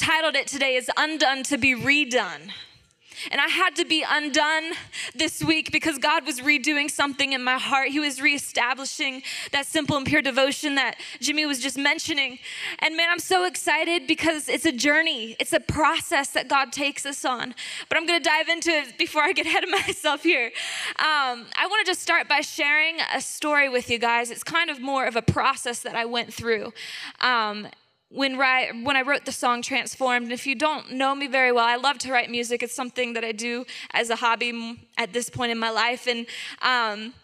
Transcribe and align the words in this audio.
titled 0.00 0.34
it 0.34 0.46
today 0.46 0.76
is 0.76 0.90
Undone 0.96 1.42
to 1.42 1.58
be 1.58 1.74
Redone. 1.74 2.52
And 3.30 3.38
I 3.38 3.48
had 3.48 3.76
to 3.76 3.84
be 3.84 4.02
undone 4.08 4.72
this 5.14 5.44
week 5.44 5.70
because 5.70 5.98
God 5.98 6.24
was 6.24 6.40
redoing 6.40 6.90
something 6.90 7.34
in 7.34 7.44
my 7.44 7.58
heart. 7.58 7.88
He 7.88 8.00
was 8.00 8.18
reestablishing 8.18 9.22
that 9.52 9.66
simple 9.66 9.98
and 9.98 10.06
pure 10.06 10.22
devotion 10.22 10.76
that 10.76 10.96
Jimmy 11.20 11.44
was 11.44 11.60
just 11.60 11.76
mentioning. 11.76 12.38
And 12.78 12.96
man, 12.96 13.08
I'm 13.10 13.18
so 13.18 13.44
excited 13.44 14.06
because 14.06 14.48
it's 14.48 14.64
a 14.64 14.72
journey, 14.72 15.36
it's 15.38 15.52
a 15.52 15.60
process 15.60 16.30
that 16.30 16.48
God 16.48 16.72
takes 16.72 17.04
us 17.04 17.22
on. 17.26 17.54
But 17.90 17.98
I'm 17.98 18.06
going 18.06 18.22
to 18.22 18.26
dive 18.26 18.48
into 18.48 18.70
it 18.70 18.96
before 18.96 19.22
I 19.22 19.32
get 19.32 19.44
ahead 19.44 19.64
of 19.64 19.70
myself 19.86 20.22
here. 20.22 20.46
Um, 20.98 21.46
I 21.58 21.66
want 21.68 21.84
to 21.84 21.90
just 21.90 22.00
start 22.00 22.26
by 22.26 22.40
sharing 22.40 22.96
a 23.14 23.20
story 23.20 23.68
with 23.68 23.90
you 23.90 23.98
guys. 23.98 24.30
It's 24.30 24.44
kind 24.44 24.70
of 24.70 24.80
more 24.80 25.04
of 25.04 25.14
a 25.14 25.22
process 25.22 25.80
that 25.80 25.94
I 25.94 26.06
went 26.06 26.32
through. 26.32 26.72
Um, 27.20 27.68
when, 28.10 28.36
when 28.36 28.96
I 28.96 29.02
wrote 29.02 29.24
the 29.24 29.32
song 29.32 29.62
Transformed. 29.62 30.24
And 30.24 30.32
if 30.32 30.46
you 30.46 30.54
don't 30.54 30.92
know 30.92 31.14
me 31.14 31.26
very 31.26 31.52
well, 31.52 31.64
I 31.64 31.76
love 31.76 31.98
to 31.98 32.12
write 32.12 32.30
music. 32.30 32.62
It's 32.62 32.74
something 32.74 33.12
that 33.14 33.24
I 33.24 33.32
do 33.32 33.64
as 33.92 34.10
a 34.10 34.16
hobby 34.16 34.88
at 34.98 35.12
this 35.12 35.30
point 35.30 35.52
in 35.52 35.58
my 35.58 35.70
life. 35.70 36.06
And 36.06 36.26
um, 36.60 37.14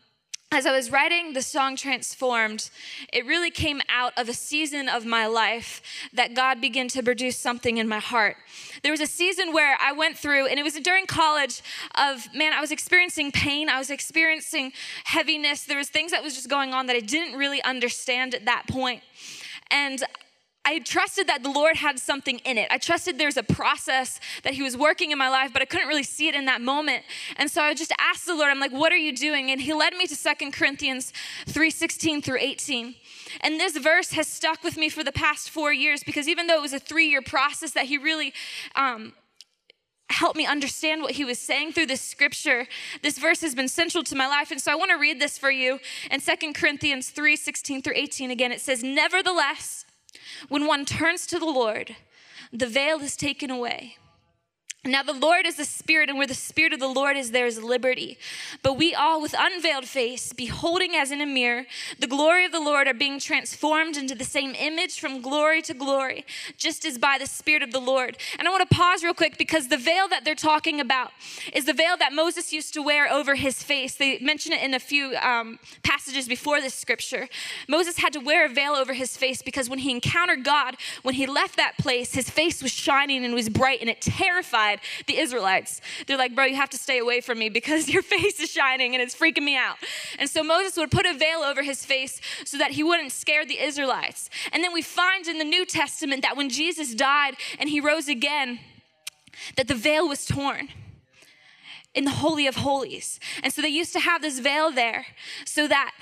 as 0.53 0.65
I 0.65 0.71
was 0.71 0.93
writing 0.93 1.33
the 1.33 1.43
song 1.43 1.77
Transformed, 1.77 2.71
it 3.13 3.27
really 3.27 3.51
came 3.51 3.83
out 3.89 4.13
of 4.17 4.29
a 4.29 4.33
season 4.33 4.89
of 4.89 5.05
my 5.05 5.27
life 5.27 5.83
that 6.13 6.35
God 6.35 6.61
began 6.61 6.87
to 6.89 7.03
produce 7.03 7.37
something 7.37 7.79
in 7.79 7.89
my 7.89 7.99
heart. 7.99 8.37
There 8.85 8.93
was 8.93 9.01
a 9.01 9.09
season 9.09 9.53
where 9.53 9.77
I 9.81 9.91
went 9.91 10.17
through, 10.17 10.47
and 10.47 10.57
it 10.61 10.63
was 10.63 10.75
during 10.75 11.07
college, 11.07 11.63
of 11.97 12.33
man, 12.33 12.53
I 12.53 12.61
was 12.61 12.71
experiencing 12.71 13.33
pain, 13.33 13.69
I 13.69 13.79
was 13.79 13.91
experiencing 13.91 14.73
heaviness. 15.03 15.65
There 15.65 15.79
was 15.79 15.89
things 15.89 16.13
that 16.13 16.23
was 16.23 16.37
just 16.37 16.49
going 16.49 16.73
on 16.73 16.87
that 16.87 16.95
I 16.95 17.01
didn't 17.01 17.37
really 17.37 17.63
understand 17.65 18.33
at 18.33 18.45
that 18.45 18.69
point. 18.69 19.03
And 19.73 20.05
I 20.67 20.81
trusted 20.81 21.29
that 21.29 21.45
the 21.45 21.49
Lord 21.49 21.77
had 21.77 22.01
something 22.01 22.41
in 22.41 22.59
it. 22.59 22.67
I 22.73 22.79
trusted 22.79 23.19
there's 23.19 23.37
a 23.37 23.45
process 23.45 24.19
that 24.43 24.55
He 24.55 24.63
was 24.63 24.77
working 24.77 25.13
in 25.13 25.19
my 25.19 25.29
life, 25.29 25.53
but 25.53 25.63
I 25.63 25.65
couldn't 25.65 25.87
really 25.87 26.03
see 26.03 26.27
it 26.27 26.35
in 26.35 26.47
that 26.47 26.61
moment. 26.61 27.05
And 27.37 27.49
so 27.49 27.63
I 27.63 27.73
just 27.73 27.93
asked 28.01 28.27
the 28.27 28.35
Lord, 28.35 28.51
I'm 28.51 28.59
like, 28.59 28.73
what 28.73 28.93
are 28.93 28.99
you 28.99 29.15
doing? 29.15 29.53
And 29.53 29.61
He 29.61 29.73
led 29.73 29.95
me 29.95 30.09
to 30.09 30.17
Second 30.17 30.53
Corinthians 30.53 31.13
3 31.47 31.71
16 31.71 32.21
through 32.21 32.39
18. 32.41 32.97
And 33.43 33.61
this 33.61 33.79
verse 33.79 34.11
has 34.11 34.27
stuck 34.27 34.65
with 34.65 34.77
me 34.77 34.89
for 34.89 35.05
the 35.05 35.13
past 35.13 35.51
four 35.51 35.73
years 35.73 36.03
because 36.03 36.27
even 36.27 36.49
though 36.49 36.57
it 36.57 36.63
was 36.63 36.73
a 36.73 36.81
three 36.81 37.09
year 37.09 37.23
process 37.23 37.71
that 37.71 37.87
He 37.87 37.97
really 37.97 38.33
um, 38.75 39.13
helped 40.11 40.37
me 40.37 40.47
understand 40.47 41.03
what 41.03 41.13
he 41.13 41.25
was 41.25 41.39
saying 41.39 41.73
through 41.73 41.87
this 41.87 42.01
scripture 42.01 42.67
this 43.03 43.19
verse 43.19 43.41
has 43.41 43.57
been 43.57 43.67
central 43.67 44.05
to 44.05 44.15
my 44.15 44.29
life 44.29 44.53
and 44.53 44.61
so 44.61 44.71
i 44.71 44.75
want 44.77 44.89
to 44.89 44.97
read 44.97 45.21
this 45.21 45.37
for 45.37 45.51
you 45.51 45.81
in 46.13 46.21
2 46.21 46.53
corinthians 46.53 47.11
3 47.11 47.35
16 47.35 47.83
through 47.83 47.93
18 47.97 48.31
again 48.31 48.53
it 48.53 48.61
says 48.61 48.85
nevertheless 48.85 49.85
when 50.49 50.67
one 50.67 50.85
turns 50.85 51.27
to 51.27 51.39
the 51.39 51.47
Lord, 51.47 51.97
the 52.53 52.67
veil 52.67 53.01
is 53.01 53.17
taken 53.17 53.51
away. 53.51 53.97
Now, 54.87 55.03
the 55.03 55.13
Lord 55.13 55.47
is 55.47 55.57
the 55.57 55.65
Spirit, 55.65 56.09
and 56.09 56.17
where 56.17 56.27
the 56.27 56.35
Spirit 56.35 56.73
of 56.73 56.79
the 56.79 56.89
Lord 56.89 57.17
is, 57.17 57.33
there 57.33 57.47
is 57.47 57.61
liberty. 57.63 58.19
But 58.63 58.75
we 58.75 58.95
all, 58.95 59.21
with 59.21 59.35
unveiled 59.37 59.87
face, 59.87 60.33
beholding 60.33 60.95
as 60.95 61.11
in 61.11 61.21
a 61.21 61.27
mirror 61.27 61.67
the 61.99 62.07
glory 62.07 62.45
of 62.45 62.53
the 62.53 62.61
Lord, 62.61 62.87
are 62.87 62.95
being 62.95 63.19
transformed 63.19 63.97
into 63.97 64.15
the 64.15 64.25
same 64.25 64.55
image 64.55 65.01
from 65.01 65.21
glory 65.21 65.61
to 65.63 65.75
glory, 65.75 66.25
just 66.57 66.85
as 66.85 66.99
by 66.99 67.19
the 67.19 67.27
Spirit 67.27 67.63
of 67.63 67.73
the 67.73 67.81
Lord. 67.81 68.17
And 68.39 68.47
I 68.47 68.51
want 68.51 68.69
to 68.69 68.75
pause 68.75 69.03
real 69.03 69.15
quick 69.15 69.39
because 69.39 69.69
the 69.69 69.77
veil 69.77 70.07
that 70.09 70.25
they're 70.25 70.35
talking 70.35 70.81
about 70.81 71.11
is 71.53 71.65
the 71.65 71.73
veil 71.73 71.97
that 71.97 72.13
Moses 72.13 72.53
used 72.53 72.73
to 72.75 72.83
wear 72.83 73.11
over 73.11 73.35
his 73.35 73.63
face. 73.63 73.97
They 73.97 74.19
mention 74.21 74.53
it 74.53 74.63
in 74.63 74.73
a 74.73 74.81
few 74.81 75.17
um, 75.17 75.59
passages 75.83 76.29
before 76.29 76.61
this 76.61 76.75
scripture. 76.75 77.29
Moses 77.69 77.99
had 77.99 78.13
to 78.13 78.21
wear 78.21 78.47
a 78.47 78.49
veil 78.49 78.73
over 78.73 78.95
his 78.95 79.17
face 79.17 79.43
because 79.43 79.69
when 79.69 79.81
he 79.81 79.91
encountered 79.91 80.45
God, 80.45 80.77
when 81.03 81.15
he 81.15 81.27
left 81.27 81.57
that 81.57 81.77
place, 81.77 82.15
his 82.15 82.31
face 82.31 82.63
was 82.63 82.73
shining 82.73 83.25
and 83.25 83.35
was 83.35 83.49
bright, 83.49 83.81
and 83.81 83.91
it 83.91 84.01
terrified 84.01 84.76
the 85.07 85.19
Israelites. 85.19 85.81
They're 86.07 86.17
like, 86.17 86.35
bro, 86.35 86.45
you 86.45 86.57
have 86.57 86.71
to 86.71 86.79
stay 86.79 86.99
away 86.99 87.21
from 87.21 87.39
me 87.39 87.49
because 87.49 87.89
your 87.97 88.03
face 88.03 88.41
is 88.41 88.51
shining 88.51 88.95
and 88.95 89.03
it's 89.03 89.15
freaking 89.15 89.45
me 89.45 89.57
out. 89.57 89.77
And 90.19 90.29
so 90.29 90.43
Moses 90.43 90.77
would 90.77 90.91
put 90.91 91.07
a 91.07 91.15
veil 91.15 91.41
over 91.41 91.63
his 91.63 91.85
face 91.85 92.21
so 92.45 92.59
that 92.59 92.73
he 92.73 92.83
wouldn't 92.83 93.13
scare 93.13 93.45
the 93.45 93.61
Israelites. 93.61 94.31
And 94.53 94.63
then 94.63 94.73
we 94.73 94.83
find 94.83 95.27
in 95.27 95.39
the 95.39 95.45
New 95.45 95.67
Testament 95.67 96.23
that 96.23 96.37
when 96.37 96.49
Jesus 96.49 96.95
died 96.95 97.35
and 97.59 97.69
he 97.69 97.81
rose 97.81 98.09
again, 98.09 98.61
that 99.57 99.69
the 99.69 99.75
veil 99.75 100.09
was 100.09 100.25
torn 100.25 100.69
in 101.95 102.05
the 102.05 102.11
Holy 102.11 102.47
of 102.47 102.57
Holies. 102.57 103.19
And 103.43 103.53
so 103.53 103.63
they 103.63 103.69
used 103.69 103.93
to 103.95 104.01
have 104.01 104.23
this 104.23 104.39
veil 104.39 104.71
there 104.71 105.07
so 105.45 105.67
that 105.67 105.93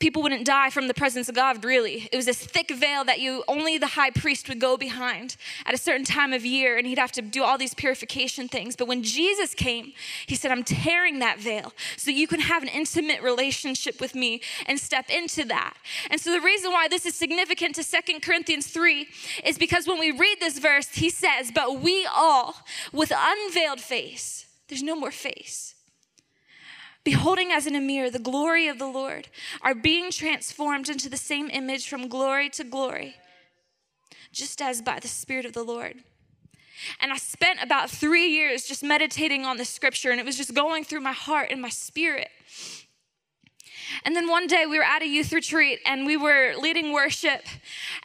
people 0.00 0.22
wouldn't 0.22 0.46
die 0.46 0.70
from 0.70 0.88
the 0.88 0.94
presence 0.94 1.28
of 1.28 1.34
God, 1.34 1.62
really. 1.62 2.08
It 2.10 2.16
was 2.16 2.24
this 2.24 2.38
thick 2.38 2.70
veil 2.70 3.04
that 3.04 3.20
you 3.20 3.44
only 3.46 3.78
the 3.78 3.86
high 3.86 4.10
priest 4.10 4.48
would 4.48 4.58
go 4.58 4.76
behind 4.76 5.36
at 5.66 5.74
a 5.74 5.78
certain 5.78 6.04
time 6.04 6.32
of 6.32 6.44
year, 6.44 6.76
and 6.78 6.86
he'd 6.86 6.98
have 6.98 7.12
to 7.12 7.22
do 7.22 7.44
all 7.44 7.58
these 7.58 7.74
purification 7.74 8.48
things. 8.48 8.74
But 8.74 8.88
when 8.88 9.02
Jesus 9.02 9.54
came, 9.54 9.92
he 10.26 10.34
said, 10.34 10.50
I'm 10.50 10.64
tearing 10.64 11.18
that 11.20 11.38
veil 11.38 11.72
so 11.96 12.10
you 12.10 12.26
can 12.26 12.40
have 12.40 12.62
an 12.62 12.68
intimate 12.70 13.22
relationship 13.22 14.00
with 14.00 14.14
me 14.14 14.40
and 14.66 14.80
step 14.80 15.10
into 15.10 15.44
that. 15.44 15.74
And 16.10 16.20
so 16.20 16.32
the 16.32 16.40
reason 16.40 16.72
why 16.72 16.88
this 16.88 17.04
is 17.04 17.14
significant 17.14 17.74
to 17.74 17.82
Second 17.82 18.22
Corinthians 18.22 18.66
3 18.66 19.06
is 19.44 19.58
because 19.58 19.86
when 19.86 20.00
we 20.00 20.10
read 20.10 20.38
this 20.40 20.58
verse, 20.58 20.88
he 20.88 21.10
says, 21.10 21.52
But 21.54 21.80
we 21.80 22.08
all, 22.12 22.56
with 22.92 23.12
unveiled 23.14 23.80
face, 23.80 24.46
there's 24.68 24.82
no 24.82 24.96
more 24.96 25.10
face 25.10 25.74
beholding 27.04 27.50
as 27.52 27.66
in 27.66 27.74
a 27.74 27.80
mirror 27.80 28.10
the 28.10 28.18
glory 28.18 28.68
of 28.68 28.78
the 28.78 28.86
Lord, 28.86 29.28
are 29.62 29.74
being 29.74 30.10
transformed 30.10 30.88
into 30.88 31.08
the 31.08 31.16
same 31.16 31.48
image 31.50 31.88
from 31.88 32.08
glory 32.08 32.48
to 32.50 32.64
glory, 32.64 33.16
just 34.32 34.60
as 34.60 34.82
by 34.82 34.98
the 35.00 35.08
Spirit 35.08 35.44
of 35.44 35.52
the 35.52 35.64
Lord. 35.64 35.96
And 37.00 37.12
I 37.12 37.16
spent 37.16 37.62
about 37.62 37.90
three 37.90 38.28
years 38.28 38.64
just 38.64 38.82
meditating 38.82 39.44
on 39.44 39.56
this 39.56 39.68
scripture, 39.68 40.10
and 40.10 40.20
it 40.20 40.26
was 40.26 40.36
just 40.36 40.54
going 40.54 40.84
through 40.84 41.00
my 41.00 41.12
heart 41.12 41.48
and 41.50 41.60
my 41.60 41.68
spirit. 41.68 42.28
And 44.04 44.14
then 44.14 44.28
one 44.28 44.46
day 44.46 44.66
we 44.66 44.78
were 44.78 44.84
at 44.84 45.02
a 45.02 45.06
youth 45.06 45.32
retreat 45.32 45.80
and 45.84 46.06
we 46.06 46.16
were 46.16 46.54
leading 46.58 46.92
worship. 46.92 47.44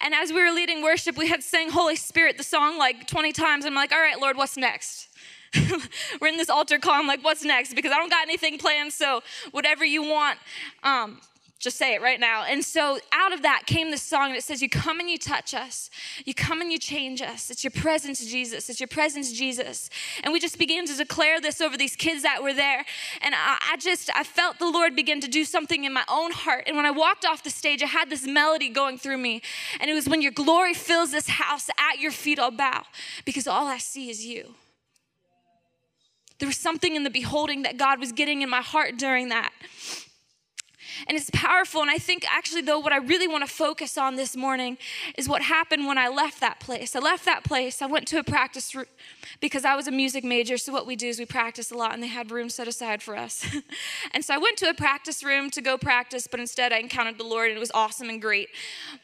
And 0.01 0.13
as 0.13 0.31
we 0.31 0.41
were 0.41 0.51
leading 0.51 0.81
worship, 0.81 1.17
we 1.17 1.27
had 1.27 1.43
sang 1.43 1.69
Holy 1.69 1.95
Spirit, 1.95 2.37
the 2.37 2.43
song, 2.43 2.77
like 2.77 3.07
20 3.07 3.31
times. 3.31 3.65
I'm 3.65 3.75
like, 3.75 3.91
all 3.91 3.99
right, 3.99 4.19
Lord, 4.19 4.37
what's 4.37 4.57
next? 4.57 5.09
we're 6.21 6.27
in 6.27 6.37
this 6.37 6.49
altar 6.49 6.79
call. 6.79 6.93
I'm 6.93 7.07
like, 7.07 7.23
what's 7.23 7.43
next? 7.43 7.73
Because 7.73 7.91
I 7.91 7.95
don't 7.95 8.09
got 8.09 8.23
anything 8.23 8.57
planned. 8.57 8.93
So 8.93 9.21
whatever 9.51 9.85
you 9.85 10.03
want, 10.03 10.39
um, 10.83 11.19
just 11.65 11.77
say 11.77 11.95
it 11.95 12.01
right 12.01 12.19
now. 12.19 12.43
And 12.43 12.63
so 12.63 12.99
out 13.11 13.33
of 13.33 13.41
that 13.41 13.63
came 13.65 13.89
this 13.89 14.03
song 14.03 14.33
that 14.33 14.43
says, 14.43 14.61
You 14.61 14.69
come 14.69 14.99
and 14.99 15.09
you 15.09 15.17
touch 15.17 15.53
us. 15.53 15.89
You 16.23 16.33
come 16.33 16.61
and 16.61 16.71
you 16.71 16.77
change 16.77 17.21
us. 17.21 17.49
It's 17.49 17.63
your 17.63 17.71
presence, 17.71 18.23
Jesus. 18.23 18.69
It's 18.69 18.79
your 18.79 18.87
presence, 18.87 19.31
Jesus. 19.31 19.89
And 20.23 20.31
we 20.31 20.39
just 20.39 20.59
began 20.59 20.85
to 20.85 20.95
declare 20.95 21.41
this 21.41 21.61
over 21.61 21.75
these 21.75 21.95
kids 21.95 22.23
that 22.23 22.43
were 22.43 22.53
there. 22.53 22.85
And 23.21 23.33
I, 23.33 23.57
I 23.71 23.77
just, 23.77 24.09
I 24.15 24.23
felt 24.23 24.59
the 24.59 24.69
Lord 24.69 24.95
begin 24.95 25.21
to 25.21 25.27
do 25.27 25.43
something 25.43 25.85
in 25.85 25.93
my 25.93 26.03
own 26.07 26.31
heart. 26.31 26.65
And 26.67 26.75
when 26.75 26.85
I 26.85 26.91
walked 26.91 27.25
off 27.25 27.41
the 27.43 27.49
stage, 27.49 27.81
I 27.81 27.87
had 27.87 28.09
this 28.09 28.27
melody 28.27 28.69
going 28.69 28.97
through 28.97 29.17
me. 29.17 29.41
And 29.79 29.89
it 29.89 29.93
was, 29.93 30.07
When 30.07 30.21
your 30.21 30.33
glory 30.33 30.73
fills 30.73 31.11
this 31.11 31.27
house, 31.27 31.69
at 31.79 31.99
your 31.99 32.11
feet 32.11 32.37
I'll 32.37 32.51
bow, 32.51 32.83
because 33.23 33.47
all 33.47 33.65
I 33.65 33.77
see 33.77 34.09
is 34.09 34.25
you. 34.25 34.55
There 36.39 36.47
was 36.47 36.57
something 36.57 36.95
in 36.95 37.03
the 37.03 37.09
beholding 37.09 37.63
that 37.63 37.77
God 37.77 37.99
was 37.99 38.11
getting 38.11 38.41
in 38.41 38.49
my 38.49 38.61
heart 38.61 38.97
during 38.97 39.29
that. 39.29 39.51
And 41.07 41.17
it's 41.17 41.29
powerful. 41.31 41.81
And 41.81 41.89
I 41.89 41.97
think 41.97 42.25
actually, 42.29 42.61
though, 42.61 42.79
what 42.79 42.93
I 42.93 42.97
really 42.97 43.27
want 43.27 43.45
to 43.45 43.51
focus 43.51 43.97
on 43.97 44.15
this 44.15 44.35
morning 44.35 44.77
is 45.17 45.27
what 45.27 45.41
happened 45.41 45.87
when 45.87 45.97
I 45.97 46.07
left 46.07 46.39
that 46.39 46.59
place. 46.59 46.95
I 46.95 46.99
left 46.99 47.25
that 47.25 47.43
place. 47.43 47.81
I 47.81 47.85
went 47.85 48.07
to 48.07 48.19
a 48.19 48.23
practice 48.23 48.73
room 48.73 48.85
because 49.41 49.65
I 49.65 49.75
was 49.75 49.87
a 49.87 49.91
music 49.91 50.23
major. 50.23 50.57
So, 50.57 50.71
what 50.71 50.87
we 50.87 50.95
do 50.95 51.07
is 51.07 51.19
we 51.19 51.25
practice 51.25 51.71
a 51.71 51.75
lot, 51.75 51.93
and 51.93 52.01
they 52.01 52.07
had 52.07 52.31
rooms 52.31 52.55
set 52.55 52.67
aside 52.67 53.03
for 53.03 53.15
us. 53.15 53.45
and 54.13 54.23
so, 54.23 54.33
I 54.33 54.37
went 54.37 54.57
to 54.57 54.69
a 54.69 54.73
practice 54.73 55.23
room 55.23 55.49
to 55.51 55.61
go 55.61 55.77
practice, 55.77 56.27
but 56.27 56.39
instead, 56.39 56.71
I 56.71 56.77
encountered 56.77 57.17
the 57.17 57.23
Lord, 57.23 57.49
and 57.49 57.57
it 57.57 57.59
was 57.59 57.71
awesome 57.73 58.09
and 58.09 58.21
great. 58.21 58.49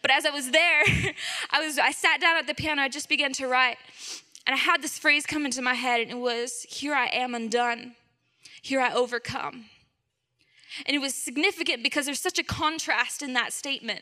But 0.01 0.11
as 0.11 0.25
I 0.25 0.29
was 0.29 0.51
there, 0.51 0.83
I, 1.51 1.65
was, 1.65 1.77
I 1.77 1.91
sat 1.91 2.21
down 2.21 2.37
at 2.37 2.47
the 2.47 2.53
piano, 2.53 2.81
I 2.81 2.89
just 2.89 3.09
began 3.09 3.33
to 3.33 3.47
write. 3.47 3.77
And 4.45 4.55
I 4.55 4.57
had 4.57 4.81
this 4.81 4.97
phrase 4.97 5.25
come 5.25 5.45
into 5.45 5.61
my 5.61 5.75
head, 5.75 6.01
and 6.01 6.11
it 6.11 6.17
was, 6.17 6.65
Here 6.69 6.93
I 6.93 7.07
am 7.07 7.35
undone, 7.35 7.95
here 8.61 8.81
I 8.81 8.93
overcome. 8.93 9.65
And 10.85 10.95
it 10.95 10.99
was 10.99 11.13
significant 11.13 11.83
because 11.83 12.05
there's 12.05 12.21
such 12.21 12.39
a 12.39 12.43
contrast 12.43 13.21
in 13.21 13.33
that 13.33 13.53
statement. 13.53 14.01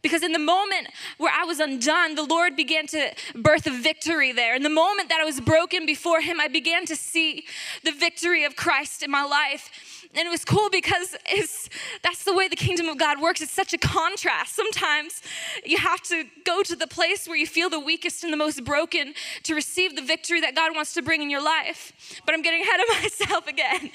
Because 0.00 0.22
in 0.22 0.32
the 0.32 0.38
moment 0.38 0.88
where 1.16 1.32
I 1.34 1.44
was 1.44 1.58
undone, 1.58 2.14
the 2.14 2.22
Lord 2.22 2.54
began 2.54 2.86
to 2.88 3.12
birth 3.34 3.66
a 3.66 3.70
victory 3.70 4.32
there. 4.32 4.54
In 4.54 4.62
the 4.62 4.68
moment 4.68 5.08
that 5.08 5.20
I 5.20 5.24
was 5.24 5.40
broken 5.40 5.86
before 5.86 6.20
Him, 6.20 6.40
I 6.40 6.46
began 6.46 6.86
to 6.86 6.94
see 6.94 7.44
the 7.82 7.90
victory 7.90 8.44
of 8.44 8.54
Christ 8.54 9.02
in 9.02 9.10
my 9.10 9.24
life 9.24 9.97
and 10.14 10.26
it 10.26 10.30
was 10.30 10.44
cool 10.44 10.70
because 10.70 11.16
it's 11.26 11.68
that's 12.02 12.24
the 12.24 12.34
way 12.34 12.48
the 12.48 12.56
kingdom 12.56 12.88
of 12.88 12.98
God 12.98 13.20
works. 13.20 13.42
It's 13.42 13.52
such 13.52 13.74
a 13.74 13.78
contrast. 13.78 14.56
Sometimes 14.56 15.20
you 15.64 15.76
have 15.76 16.00
to 16.04 16.24
go 16.44 16.62
to 16.62 16.74
the 16.74 16.86
place 16.86 17.28
where 17.28 17.36
you 17.36 17.46
feel 17.46 17.68
the 17.68 17.80
weakest 17.80 18.24
and 18.24 18.32
the 18.32 18.36
most 18.36 18.64
broken 18.64 19.12
to 19.42 19.54
receive 19.54 19.96
the 19.96 20.02
victory 20.02 20.40
that 20.40 20.54
God 20.54 20.74
wants 20.74 20.94
to 20.94 21.02
bring 21.02 21.20
in 21.20 21.28
your 21.28 21.42
life. 21.42 21.92
But 22.24 22.34
I'm 22.34 22.42
getting 22.42 22.62
ahead 22.62 22.80
of 22.80 22.88
myself 23.02 23.46
again. 23.46 23.90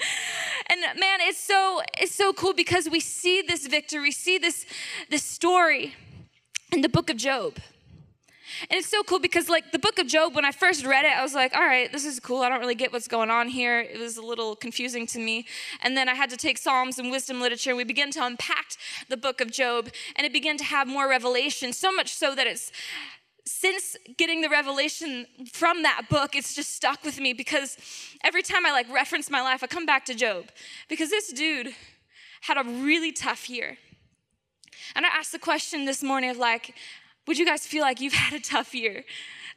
And 0.66 0.80
man, 0.98 1.18
it's 1.22 1.42
so 1.42 1.82
it's 2.00 2.14
so 2.14 2.32
cool 2.32 2.54
because 2.54 2.88
we 2.88 3.00
see 3.00 3.42
this 3.42 3.66
victory, 3.66 4.12
see 4.12 4.38
this 4.38 4.66
this 5.10 5.24
story 5.24 5.94
in 6.72 6.80
the 6.80 6.88
book 6.88 7.10
of 7.10 7.16
Job. 7.16 7.54
And 8.70 8.78
it's 8.78 8.88
so 8.88 9.02
cool 9.02 9.18
because, 9.18 9.48
like, 9.48 9.72
the 9.72 9.78
book 9.78 9.98
of 9.98 10.06
Job, 10.06 10.34
when 10.34 10.44
I 10.44 10.52
first 10.52 10.84
read 10.84 11.04
it, 11.04 11.12
I 11.16 11.22
was 11.22 11.34
like, 11.34 11.54
all 11.54 11.62
right, 11.62 11.90
this 11.90 12.04
is 12.04 12.20
cool. 12.20 12.42
I 12.42 12.48
don't 12.48 12.60
really 12.60 12.74
get 12.74 12.92
what's 12.92 13.08
going 13.08 13.30
on 13.30 13.48
here. 13.48 13.80
It 13.80 13.98
was 13.98 14.16
a 14.16 14.22
little 14.22 14.56
confusing 14.56 15.06
to 15.08 15.18
me. 15.18 15.46
And 15.82 15.96
then 15.96 16.08
I 16.08 16.14
had 16.14 16.30
to 16.30 16.36
take 16.36 16.58
Psalms 16.58 16.98
and 16.98 17.10
wisdom 17.10 17.40
literature. 17.40 17.70
And 17.70 17.76
we 17.76 17.84
began 17.84 18.10
to 18.12 18.24
unpack 18.24 18.76
the 19.08 19.16
book 19.16 19.40
of 19.40 19.50
Job, 19.50 19.88
and 20.16 20.26
it 20.26 20.32
began 20.32 20.56
to 20.58 20.64
have 20.64 20.88
more 20.88 21.08
revelation, 21.08 21.72
so 21.72 21.92
much 21.92 22.14
so 22.14 22.34
that 22.34 22.46
it's 22.46 22.72
since 23.46 23.96
getting 24.16 24.40
the 24.40 24.48
revelation 24.48 25.26
from 25.52 25.82
that 25.82 26.08
book, 26.08 26.34
it's 26.34 26.54
just 26.54 26.74
stuck 26.74 27.04
with 27.04 27.20
me 27.20 27.34
because 27.34 27.76
every 28.22 28.42
time 28.42 28.64
I 28.64 28.72
like 28.72 28.90
reference 28.90 29.30
my 29.30 29.42
life, 29.42 29.62
I 29.62 29.66
come 29.66 29.84
back 29.84 30.06
to 30.06 30.14
Job 30.14 30.46
because 30.88 31.10
this 31.10 31.30
dude 31.30 31.74
had 32.40 32.56
a 32.56 32.64
really 32.64 33.12
tough 33.12 33.50
year. 33.50 33.76
And 34.94 35.04
I 35.04 35.10
asked 35.10 35.32
the 35.32 35.38
question 35.38 35.84
this 35.84 36.02
morning 36.02 36.30
of 36.30 36.38
like, 36.38 36.74
would 37.26 37.38
you 37.38 37.46
guys 37.46 37.66
feel 37.66 37.82
like 37.82 38.00
you've 38.00 38.12
had 38.24 38.34
a 38.34 38.40
tough 38.40 38.74
year? 38.74 39.04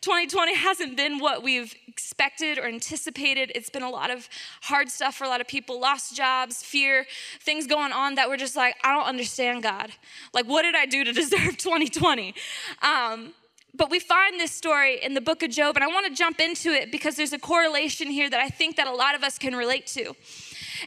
2020 0.01 0.55
hasn't 0.55 0.95
been 0.95 1.17
what 1.17 1.41
we've 1.41 1.73
expected 1.87 2.59
or 2.59 2.65
anticipated. 2.65 3.51
It's 3.55 3.69
been 3.69 3.83
a 3.83 3.89
lot 3.89 4.11
of 4.11 4.29
hard 4.61 4.89
stuff 4.89 5.15
for 5.15 5.23
a 5.23 5.27
lot 5.27 5.41
of 5.41 5.47
people 5.47 5.79
lost 5.79 6.15
jobs, 6.15 6.61
fear, 6.61 7.05
things 7.41 7.65
going 7.65 7.91
on 7.91 8.15
that 8.15 8.29
we're 8.29 8.37
just 8.37 8.55
like, 8.55 8.75
I 8.83 8.93
don't 8.93 9.07
understand 9.07 9.63
God. 9.63 9.91
Like, 10.33 10.45
what 10.45 10.61
did 10.61 10.75
I 10.75 10.85
do 10.85 11.03
to 11.03 11.11
deserve 11.13 11.57
2020? 11.57 12.35
Um, 12.83 13.33
but 13.73 13.89
we 13.89 13.99
find 13.99 14.39
this 14.39 14.51
story 14.51 15.03
in 15.03 15.13
the 15.13 15.21
book 15.21 15.43
of 15.43 15.49
Job, 15.49 15.75
and 15.75 15.83
I 15.83 15.87
want 15.87 16.07
to 16.07 16.13
jump 16.13 16.39
into 16.39 16.69
it 16.69 16.91
because 16.91 17.15
there's 17.15 17.33
a 17.33 17.39
correlation 17.39 18.09
here 18.09 18.29
that 18.29 18.39
I 18.39 18.49
think 18.49 18.75
that 18.77 18.87
a 18.87 18.93
lot 18.93 19.15
of 19.15 19.23
us 19.23 19.37
can 19.37 19.55
relate 19.55 19.87
to. 19.87 20.13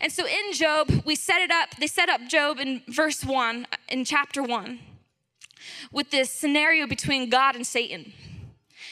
And 0.00 0.12
so 0.12 0.24
in 0.24 0.52
Job, 0.52 0.88
we 1.04 1.16
set 1.16 1.40
it 1.40 1.50
up, 1.50 1.70
they 1.78 1.86
set 1.88 2.08
up 2.08 2.20
Job 2.28 2.58
in 2.58 2.82
verse 2.88 3.24
1, 3.24 3.66
in 3.88 4.04
chapter 4.04 4.42
1 4.42 4.78
with 5.92 6.10
this 6.10 6.30
scenario 6.30 6.86
between 6.86 7.30
God 7.30 7.56
and 7.56 7.66
Satan. 7.66 8.12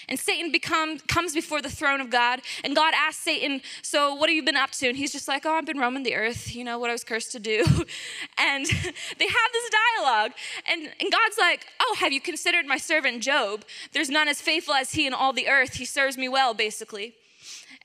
And 0.08 0.18
Satan 0.18 0.50
become, 0.50 0.98
comes 1.00 1.34
before 1.34 1.60
the 1.60 1.68
throne 1.68 2.00
of 2.00 2.08
God, 2.08 2.40
and 2.64 2.74
God 2.74 2.94
asks 2.96 3.22
Satan, 3.22 3.60
So, 3.82 4.14
what 4.14 4.30
have 4.30 4.34
you 4.34 4.42
been 4.42 4.56
up 4.56 4.70
to? 4.72 4.88
And 4.88 4.96
he's 4.96 5.12
just 5.12 5.28
like, 5.28 5.44
Oh, 5.44 5.52
I've 5.52 5.66
been 5.66 5.78
roaming 5.78 6.02
the 6.02 6.14
earth, 6.14 6.54
you 6.54 6.64
know, 6.64 6.78
what 6.78 6.88
I 6.88 6.94
was 6.94 7.04
cursed 7.04 7.32
to 7.32 7.38
do. 7.38 7.62
and 8.38 8.66
they 9.18 9.26
have 9.26 9.52
this 9.52 9.70
dialogue, 9.98 10.32
and, 10.66 10.82
and 10.98 11.12
God's 11.12 11.36
like, 11.38 11.66
Oh, 11.80 11.96
have 11.98 12.12
you 12.12 12.20
considered 12.20 12.64
my 12.64 12.78
servant 12.78 13.22
Job? 13.22 13.64
There's 13.92 14.08
none 14.08 14.28
as 14.28 14.40
faithful 14.40 14.74
as 14.74 14.92
he 14.92 15.06
in 15.06 15.12
all 15.12 15.34
the 15.34 15.48
earth. 15.48 15.74
He 15.74 15.84
serves 15.84 16.16
me 16.16 16.28
well, 16.28 16.54
basically. 16.54 17.14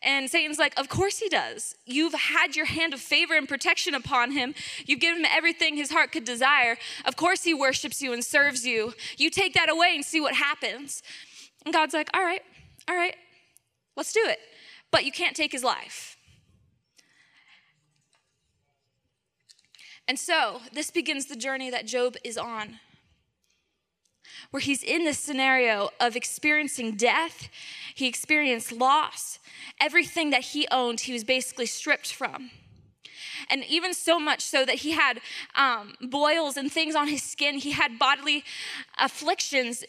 And 0.04 0.30
Satan's 0.30 0.60
like, 0.60 0.78
Of 0.78 0.90
course 0.90 1.20
he 1.20 1.30
does. 1.30 1.76
You've 1.86 2.14
had 2.14 2.56
your 2.56 2.66
hand 2.66 2.94
of 2.94 3.00
favor 3.00 3.36
and 3.36 3.48
protection 3.48 3.96
upon 3.96 4.32
him. 4.32 4.54
You've 4.86 5.00
given 5.00 5.20
him 5.20 5.32
everything 5.34 5.78
his 5.78 5.92
heart 5.92 6.12
could 6.12 6.26
desire. 6.26 6.78
Of 7.06 7.16
course 7.16 7.44
he 7.44 7.54
worships 7.54 8.02
you 8.02 8.12
and 8.14 8.24
serves 8.24 8.66
you. 8.66 8.94
You 9.18 9.30
take 9.30 9.54
that 9.54 9.70
away 9.70 9.94
and 9.96 10.04
see 10.04 10.20
what 10.20 10.36
happens. 10.36 11.02
And 11.66 11.74
God's 11.74 11.94
like, 11.94 12.10
All 12.14 12.24
right, 12.24 12.42
all 12.90 12.96
right, 12.96 13.16
let's 13.96 14.12
do 14.12 14.22
it. 14.26 14.40
But 14.92 15.06
you 15.06 15.12
can't 15.12 15.36
take 15.36 15.52
his 15.52 15.64
life. 15.64 16.18
And 20.08 20.20
so 20.20 20.62
this 20.74 20.92
begins 20.92 21.28
the 21.28 21.36
journey 21.36 21.70
that 21.70 21.88
Job 21.88 22.16
is 22.26 22.38
on 22.38 22.80
where 24.52 24.62
he's 24.62 24.84
in 24.84 25.06
this 25.06 25.20
scenario 25.20 25.90
of 26.00 26.16
experiencing 26.16 26.96
death, 26.96 27.50
he 27.96 28.08
experienced 28.08 28.72
loss, 28.72 29.40
everything 29.80 30.30
that 30.32 30.42
he 30.42 30.68
owned, 30.72 31.02
he 31.02 31.14
was 31.14 31.24
basically 31.24 31.66
stripped 31.66 32.14
from. 32.14 32.52
And 33.50 33.64
even 33.66 33.94
so 33.94 34.20
much 34.20 34.42
so 34.42 34.66
that 34.66 34.76
he 34.76 34.92
had 34.92 35.20
um, 35.56 35.96
boils 36.02 36.58
and 36.58 36.72
things 36.72 36.96
on 36.96 37.08
his 37.08 37.24
skin, 37.24 37.58
he 37.58 37.72
had 37.72 38.00
bodily 38.00 38.44
afflictions, 38.98 39.84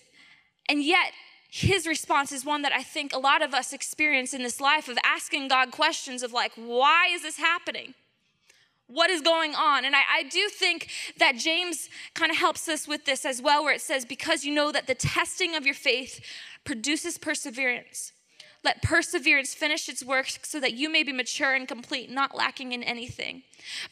and 0.69 0.83
yet 0.83 1.13
his 1.51 1.87
response 1.87 2.33
is 2.33 2.45
one 2.45 2.63
that 2.63 2.73
I 2.73 2.83
think 2.83 3.15
a 3.15 3.19
lot 3.19 3.41
of 3.41 3.55
us 3.55 3.73
experience 3.73 4.35
in 4.35 4.43
this 4.43 4.61
life 4.61 4.89
of 4.89 4.99
asking 5.05 5.49
God 5.49 5.71
questions 5.71 6.25
of 6.25 6.33
like, 6.33 6.53
why 6.57 7.07
is 7.13 7.23
this 7.23 7.37
happening? 7.37 7.95
What 8.95 9.11
is 9.11 9.21
going 9.21 9.55
on? 9.55 9.85
And 9.85 9.95
I, 9.95 10.03
I 10.19 10.23
do 10.23 10.49
think 10.49 10.89
that 11.19 11.37
James 11.37 11.89
kind 12.15 12.31
of 12.31 12.39
helps 12.39 12.69
us 12.69 12.87
with 12.87 13.05
this 13.05 13.25
as 13.25 13.43
well, 13.43 13.65
where 13.65 13.75
it 13.75 13.81
says, 13.81 14.05
Because 14.05 14.45
you 14.45 14.55
know 14.55 14.73
that 14.73 14.87
the 14.87 14.95
testing 14.95 15.55
of 15.55 15.67
your 15.67 15.75
faith 15.75 16.21
produces 16.65 17.19
perseverance. 17.19 18.13
Let 18.63 18.81
perseverance 18.81 19.53
finish 19.53 19.91
its 19.91 20.03
work 20.03 20.27
so 20.43 20.59
that 20.59 20.73
you 20.73 20.89
may 20.89 21.03
be 21.03 21.13
mature 21.13 21.53
and 21.53 21.69
complete, 21.69 22.11
not 22.11 22.35
lacking 22.35 22.73
in 22.73 22.83
anything. 22.83 23.43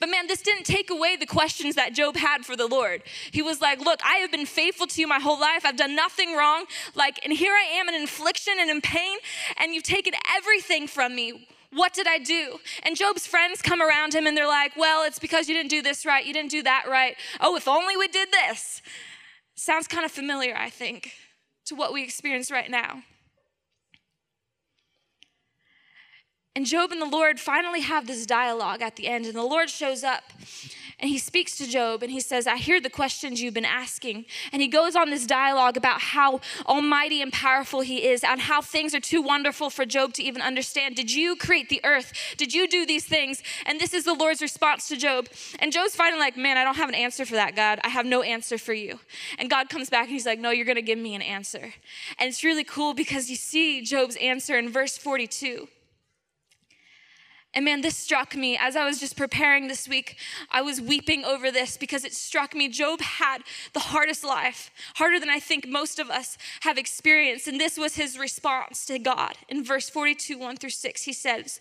But 0.00 0.08
man, 0.08 0.28
this 0.28 0.40
didn't 0.40 0.64
take 0.64 0.88
away 0.88 1.14
the 1.16 1.26
questions 1.26 1.75
that 1.75 1.93
Job 1.93 2.16
had 2.16 2.46
for 2.46 2.56
the 2.56 2.66
Lord. 2.66 3.02
He 3.32 3.43
was 3.43 3.60
like, 3.60 3.81
Look, 3.81 4.00
I 4.02 4.16
have 4.19 4.31
been 4.31 4.46
faithful 4.46 4.87
to 4.87 5.00
you 5.00 5.06
my 5.06 5.20
whole 5.20 5.38
life. 5.38 5.66
I've 5.66 5.76
done 5.76 5.94
nothing 5.94 6.34
wrong. 6.37 6.64
Like, 6.94 7.20
and 7.22 7.32
here 7.32 7.52
I 7.52 7.64
am 7.81 7.88
in 7.88 8.02
affliction 8.02 8.55
and 8.58 8.70
in 8.70 8.81
pain, 8.81 9.19
and 9.58 9.75
you've 9.75 9.82
taken 9.82 10.14
everything 10.37 10.87
from 10.87 11.14
me. 11.14 11.46
What 11.72 11.94
did 11.94 12.06
I 12.06 12.19
do? 12.19 12.58
And 12.82 12.96
Job's 12.96 13.26
friends 13.26 13.62
come 13.62 13.80
around 13.80 14.14
him 14.14 14.26
and 14.26 14.36
they're 14.36 14.46
like, 14.46 14.76
Well, 14.76 15.04
it's 15.04 15.19
because 15.19 15.48
you 15.48 15.54
didn't 15.54 15.70
do 15.70 15.82
this 15.82 16.04
right. 16.04 16.24
You 16.24 16.32
didn't 16.32 16.50
do 16.50 16.62
that 16.62 16.84
right. 16.88 17.16
Oh, 17.40 17.56
if 17.56 17.66
only 17.66 17.96
we 17.96 18.08
did 18.08 18.28
this. 18.30 18.82
Sounds 19.54 19.86
kind 19.86 20.04
of 20.04 20.12
familiar, 20.12 20.56
I 20.56 20.70
think, 20.70 21.12
to 21.66 21.74
what 21.74 21.92
we 21.92 22.02
experience 22.02 22.50
right 22.50 22.70
now. 22.70 23.02
And 26.54 26.66
Job 26.66 26.93
and 26.93 27.00
the 27.00 27.06
Lord 27.06 27.40
finally 27.40 27.81
have 27.81 28.06
this 28.06 28.26
dialogue 28.26 28.82
at 28.82 28.96
the 28.96 29.08
end, 29.08 29.25
and 29.26 29.34
the 29.34 29.43
Lord 29.43 29.70
shows 29.70 30.04
up 30.04 30.25
and 31.02 31.10
he 31.10 31.19
speaks 31.19 31.56
to 31.56 31.66
Job 31.66 32.04
and 32.04 32.12
he 32.12 32.20
says, 32.20 32.46
I 32.46 32.56
hear 32.56 32.81
the 32.81 32.88
questions 32.88 33.43
you've 33.43 33.52
been 33.52 33.64
asking. 33.64 34.25
And 34.52 34.62
he 34.62 34.69
goes 34.69 34.94
on 34.94 35.10
this 35.10 35.26
dialogue 35.26 35.76
about 35.76 36.00
how 36.00 36.40
almighty 36.64 37.20
and 37.20 37.32
powerful 37.32 37.81
he 37.81 38.06
is 38.06 38.22
and 38.22 38.40
how 38.40 38.62
things 38.62 38.94
are 38.94 39.00
too 39.00 39.20
wonderful 39.20 39.69
for 39.69 39.84
Job 39.84 40.12
to 40.14 40.22
even 40.22 40.40
understand. 40.40 40.94
Did 40.94 41.12
you 41.12 41.34
create 41.34 41.69
the 41.69 41.81
earth? 41.84 42.12
Did 42.37 42.55
you 42.55 42.69
do 42.69 42.87
these 42.87 43.05
things? 43.05 43.43
And 43.66 43.81
this 43.81 43.93
is 43.93 44.05
the 44.05 44.14
Lord's 44.14 44.40
response 44.40 44.87
to 44.88 44.96
Job. 44.96 45.26
And 45.58 45.72
Job's 45.72 45.96
finally 45.96 46.20
like, 46.20 46.37
Man, 46.37 46.56
I 46.56 46.62
don't 46.62 46.76
have 46.76 46.88
an 46.88 46.94
answer 46.94 47.26
for 47.26 47.34
that, 47.34 47.56
God. 47.56 47.81
I 47.82 47.88
have 47.88 48.06
no 48.06 48.22
answer 48.22 48.56
for 48.56 48.72
you. 48.72 49.00
And 49.40 49.50
God 49.50 49.69
comes 49.69 49.90
back 49.90 50.05
and 50.05 50.12
he's 50.12 50.26
like, 50.26 50.38
No, 50.38 50.50
you're 50.50 50.64
going 50.66 50.76
to 50.76 50.82
give 50.82 51.00
me 51.00 51.16
an 51.16 51.22
answer. 51.22 51.75
And 52.20 52.28
it's 52.28 52.44
really 52.44 52.64
cool 52.64 52.94
because 52.94 53.28
you 53.28 53.34
see 53.34 53.82
Job's 53.82 54.14
answer 54.16 54.56
in 54.56 54.70
verse 54.70 54.96
42. 54.96 55.66
And 57.54 57.66
man, 57.66 57.82
this 57.82 57.96
struck 57.96 58.34
me 58.34 58.56
as 58.56 58.76
I 58.76 58.87
was 58.87 58.99
just 58.99 59.14
preparing 59.14 59.69
this 59.69 59.87
week. 59.87 60.16
I 60.50 60.62
was 60.62 60.81
weeping 60.81 61.22
over 61.25 61.50
this 61.50 61.76
because 61.76 62.02
it 62.02 62.14
struck 62.14 62.54
me. 62.54 62.69
Job 62.69 63.02
had 63.02 63.43
the 63.75 63.81
hardest 63.81 64.25
life, 64.25 64.70
harder 64.94 65.20
than 65.20 65.28
I 65.28 65.38
think 65.38 65.69
most 65.69 65.99
of 65.99 66.08
us 66.08 66.38
have 66.62 66.78
experienced. 66.78 67.49
And 67.49 67.60
this 67.60 67.76
was 67.76 67.94
his 67.94 68.19
response 68.19 68.87
to 68.87 68.99
God. 68.99 69.34
In 69.50 69.62
verse 69.62 69.90
42, 69.90 70.38
1 70.38 70.56
through 70.56 70.70
6, 70.70 71.03
he 71.03 71.12
says, 71.12 71.60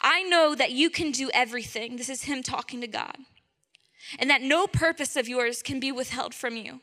I 0.00 0.22
know 0.22 0.54
that 0.54 0.72
you 0.72 0.88
can 0.88 1.10
do 1.10 1.30
everything. 1.34 1.96
This 1.96 2.08
is 2.08 2.22
him 2.22 2.42
talking 2.42 2.80
to 2.80 2.86
God. 2.86 3.18
And 4.18 4.30
that 4.30 4.40
no 4.40 4.66
purpose 4.66 5.16
of 5.16 5.28
yours 5.28 5.62
can 5.62 5.80
be 5.80 5.92
withheld 5.92 6.32
from 6.32 6.56
you. 6.56 6.80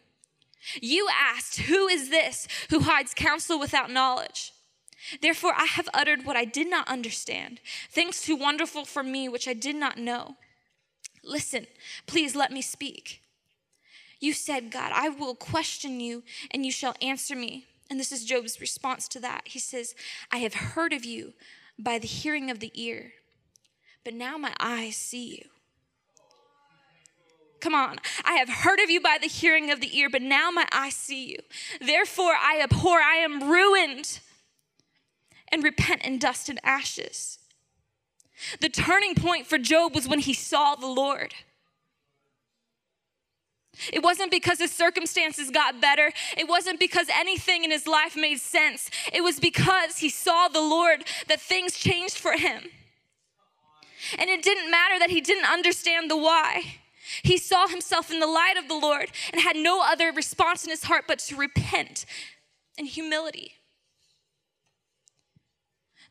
You 0.82 1.08
asked, 1.12 1.60
Who 1.62 1.88
is 1.88 2.10
this 2.10 2.48
who 2.70 2.82
hides 2.82 3.14
counsel 3.14 3.60
without 3.60 3.92
knowledge? 3.92 4.53
Therefore, 5.22 5.54
I 5.56 5.66
have 5.66 5.90
uttered 5.94 6.26
what 6.26 6.36
I 6.36 6.46
did 6.46 6.70
not 6.70 6.88
understand, 6.88 7.60
things 7.90 8.22
too 8.22 8.36
wonderful 8.36 8.86
for 8.86 9.04
me 9.04 9.30
which 9.30 9.48
I 9.48 9.54
did 9.54 9.76
not 9.76 9.98
know. 9.98 10.38
Listen, 11.24 11.68
please 12.06 12.36
let 12.36 12.52
me 12.52 12.62
speak. 12.62 13.22
You 14.20 14.34
said, 14.34 14.72
God, 14.72 14.92
I 14.94 15.10
will 15.10 15.36
question 15.36 16.00
you 16.00 16.24
and 16.52 16.66
you 16.66 16.72
shall 16.72 16.96
answer 17.02 17.36
me. 17.36 17.66
And 17.90 18.00
this 18.00 18.12
is 18.12 18.26
Job's 18.26 18.62
response 18.62 19.08
to 19.10 19.20
that. 19.20 19.42
He 19.46 19.60
says, 19.60 19.96
I 20.32 20.38
have 20.38 20.54
heard 20.54 20.94
of 20.94 21.06
you 21.06 21.34
by 21.78 22.00
the 22.00 22.08
hearing 22.08 22.50
of 22.50 22.60
the 22.60 22.72
ear, 22.74 23.14
but 24.04 24.14
now 24.14 24.38
my 24.38 24.54
eyes 24.60 24.96
see 24.96 25.36
you. 25.36 25.46
Come 27.60 27.76
on. 27.76 27.98
I 28.26 28.34
have 28.34 28.50
heard 28.50 28.80
of 28.80 28.90
you 28.90 29.00
by 29.00 29.18
the 29.22 29.28
hearing 29.28 29.72
of 29.72 29.80
the 29.80 29.98
ear, 29.98 30.10
but 30.10 30.22
now 30.22 30.52
my 30.52 30.68
eyes 30.74 30.96
see 30.96 31.30
you. 31.32 31.38
Therefore, 31.80 32.34
I 32.34 32.60
abhor, 32.62 33.00
I 33.00 33.16
am 33.16 33.50
ruined 33.50 34.20
and 35.54 35.64
repent 35.64 36.04
in 36.04 36.18
dust 36.18 36.50
and 36.50 36.60
ashes. 36.64 37.38
The 38.60 38.70
turning 38.70 39.14
point 39.14 39.46
for 39.46 39.60
Job 39.60 39.94
was 39.94 40.08
when 40.08 40.18
he 40.18 40.34
saw 40.34 40.74
the 40.74 40.88
Lord. 40.88 41.36
It 43.92 44.04
wasn't 44.04 44.32
because 44.32 44.58
his 44.58 44.72
circumstances 44.72 45.52
got 45.52 45.80
better. 45.80 46.12
It 46.36 46.50
wasn't 46.50 46.80
because 46.80 47.08
anything 47.14 47.64
in 47.64 47.70
his 47.70 47.86
life 47.86 48.16
made 48.16 48.40
sense. 48.40 48.90
It 49.14 49.22
was 49.22 49.40
because 49.40 50.00
he 50.00 50.10
saw 50.10 50.48
the 50.48 50.62
Lord 50.62 51.04
that 51.28 51.40
things 51.40 51.78
changed 51.78 52.18
for 52.18 52.34
him. 52.34 52.64
And 54.18 54.30
it 54.32 54.42
didn't 54.42 54.72
matter 54.72 54.98
that 54.98 55.12
he 55.12 55.22
didn't 55.22 55.50
understand 55.50 56.10
the 56.10 56.18
why. 56.18 56.80
He 57.22 57.38
saw 57.38 57.68
himself 57.68 58.12
in 58.12 58.20
the 58.20 58.28
light 58.28 58.58
of 58.58 58.68
the 58.68 58.76
Lord 58.76 59.12
and 59.32 59.42
had 59.42 59.56
no 59.56 59.84
other 59.84 60.12
response 60.12 60.64
in 60.64 60.72
his 60.72 60.86
heart 60.86 61.06
but 61.08 61.20
to 61.20 61.36
repent 61.36 62.06
in 62.76 62.86
humility. 62.86 63.54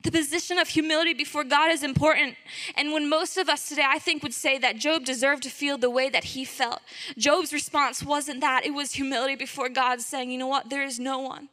The 0.02 0.10
position 0.10 0.58
of 0.58 0.68
humility 0.68 1.14
before 1.14 1.44
God 1.44 1.70
is 1.70 1.82
important. 1.82 2.36
And 2.76 2.92
when 2.92 3.08
most 3.08 3.36
of 3.36 3.48
us 3.48 3.68
today, 3.68 3.84
I 3.86 3.98
think, 3.98 4.22
would 4.22 4.34
say 4.34 4.58
that 4.58 4.76
Job 4.76 5.04
deserved 5.04 5.44
to 5.44 5.50
feel 5.50 5.78
the 5.78 5.90
way 5.90 6.10
that 6.10 6.24
he 6.24 6.44
felt, 6.44 6.80
Job's 7.16 7.52
response 7.52 8.02
wasn't 8.02 8.40
that. 8.40 8.66
It 8.66 8.74
was 8.74 8.92
humility 8.92 9.36
before 9.36 9.68
God 9.68 10.00
saying, 10.00 10.30
you 10.30 10.38
know 10.38 10.48
what, 10.48 10.70
there 10.70 10.82
is 10.82 10.98
no 10.98 11.18
one 11.18 11.48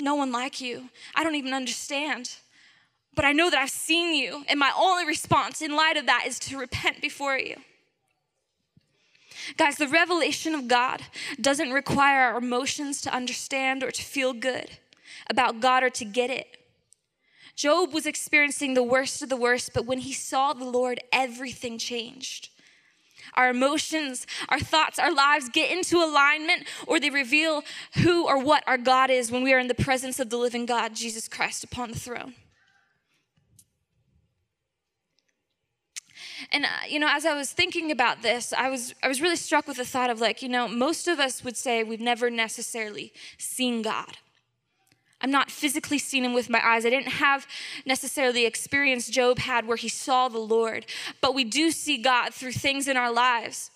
no 0.00 0.14
one 0.14 0.32
like 0.32 0.60
you. 0.60 0.88
I 1.14 1.22
don't 1.22 1.34
even 1.34 1.54
understand. 1.54 2.36
But 3.14 3.24
I 3.24 3.32
know 3.32 3.50
that 3.50 3.58
I've 3.58 3.70
seen 3.70 4.14
you, 4.14 4.44
and 4.48 4.58
my 4.58 4.72
only 4.76 5.04
response 5.04 5.60
in 5.60 5.74
light 5.74 5.96
of 5.96 6.06
that 6.06 6.24
is 6.26 6.38
to 6.40 6.58
repent 6.58 7.00
before 7.00 7.36
you. 7.36 7.56
Guys, 9.56 9.76
the 9.76 9.88
revelation 9.88 10.54
of 10.54 10.68
God 10.68 11.02
doesn't 11.40 11.72
require 11.72 12.20
our 12.20 12.38
emotions 12.38 13.00
to 13.02 13.14
understand 13.14 13.82
or 13.82 13.90
to 13.90 14.02
feel 14.02 14.32
good 14.32 14.70
about 15.28 15.60
God 15.60 15.82
or 15.82 15.90
to 15.90 16.04
get 16.04 16.30
it. 16.30 16.59
Job 17.60 17.92
was 17.92 18.06
experiencing 18.06 18.72
the 18.72 18.82
worst 18.82 19.20
of 19.20 19.28
the 19.28 19.36
worst, 19.36 19.72
but 19.74 19.84
when 19.84 19.98
he 19.98 20.14
saw 20.14 20.54
the 20.54 20.64
Lord, 20.64 20.98
everything 21.12 21.76
changed. 21.76 22.48
Our 23.34 23.50
emotions, 23.50 24.26
our 24.48 24.58
thoughts, 24.58 24.98
our 24.98 25.12
lives 25.12 25.50
get 25.50 25.70
into 25.70 25.98
alignment 25.98 26.66
or 26.86 26.98
they 26.98 27.10
reveal 27.10 27.62
who 27.96 28.26
or 28.26 28.42
what 28.42 28.64
our 28.66 28.78
God 28.78 29.10
is 29.10 29.30
when 29.30 29.42
we 29.42 29.52
are 29.52 29.58
in 29.58 29.68
the 29.68 29.74
presence 29.74 30.18
of 30.18 30.30
the 30.30 30.38
living 30.38 30.64
God, 30.64 30.94
Jesus 30.94 31.28
Christ, 31.28 31.62
upon 31.62 31.90
the 31.90 31.98
throne. 31.98 32.32
And 36.50 36.64
uh, 36.64 36.68
you 36.88 36.98
know, 36.98 37.10
as 37.10 37.26
I 37.26 37.34
was 37.34 37.52
thinking 37.52 37.90
about 37.90 38.22
this, 38.22 38.54
I 38.54 38.70
was 38.70 38.94
I 39.02 39.08
was 39.08 39.20
really 39.20 39.36
struck 39.36 39.68
with 39.68 39.76
the 39.76 39.84
thought 39.84 40.08
of 40.08 40.18
like, 40.18 40.40
you 40.40 40.48
know, 40.48 40.66
most 40.66 41.06
of 41.06 41.20
us 41.20 41.44
would 41.44 41.58
say 41.58 41.84
we've 41.84 42.00
never 42.00 42.30
necessarily 42.30 43.12
seen 43.36 43.82
God. 43.82 44.16
I'm 45.20 45.30
not 45.30 45.50
physically 45.50 45.98
seeing 45.98 46.24
him 46.24 46.32
with 46.32 46.48
my 46.48 46.66
eyes. 46.66 46.86
I 46.86 46.90
didn't 46.90 47.12
have 47.12 47.46
necessarily 47.84 48.32
the 48.32 48.46
experience 48.46 49.08
Job 49.08 49.38
had 49.38 49.66
where 49.66 49.76
he 49.76 49.88
saw 49.88 50.28
the 50.28 50.38
Lord, 50.38 50.86
but 51.20 51.34
we 51.34 51.44
do 51.44 51.70
see 51.70 51.98
God 51.98 52.32
through 52.32 52.52
things 52.52 52.88
in 52.88 52.96
our 52.96 53.12
lives. 53.12 53.70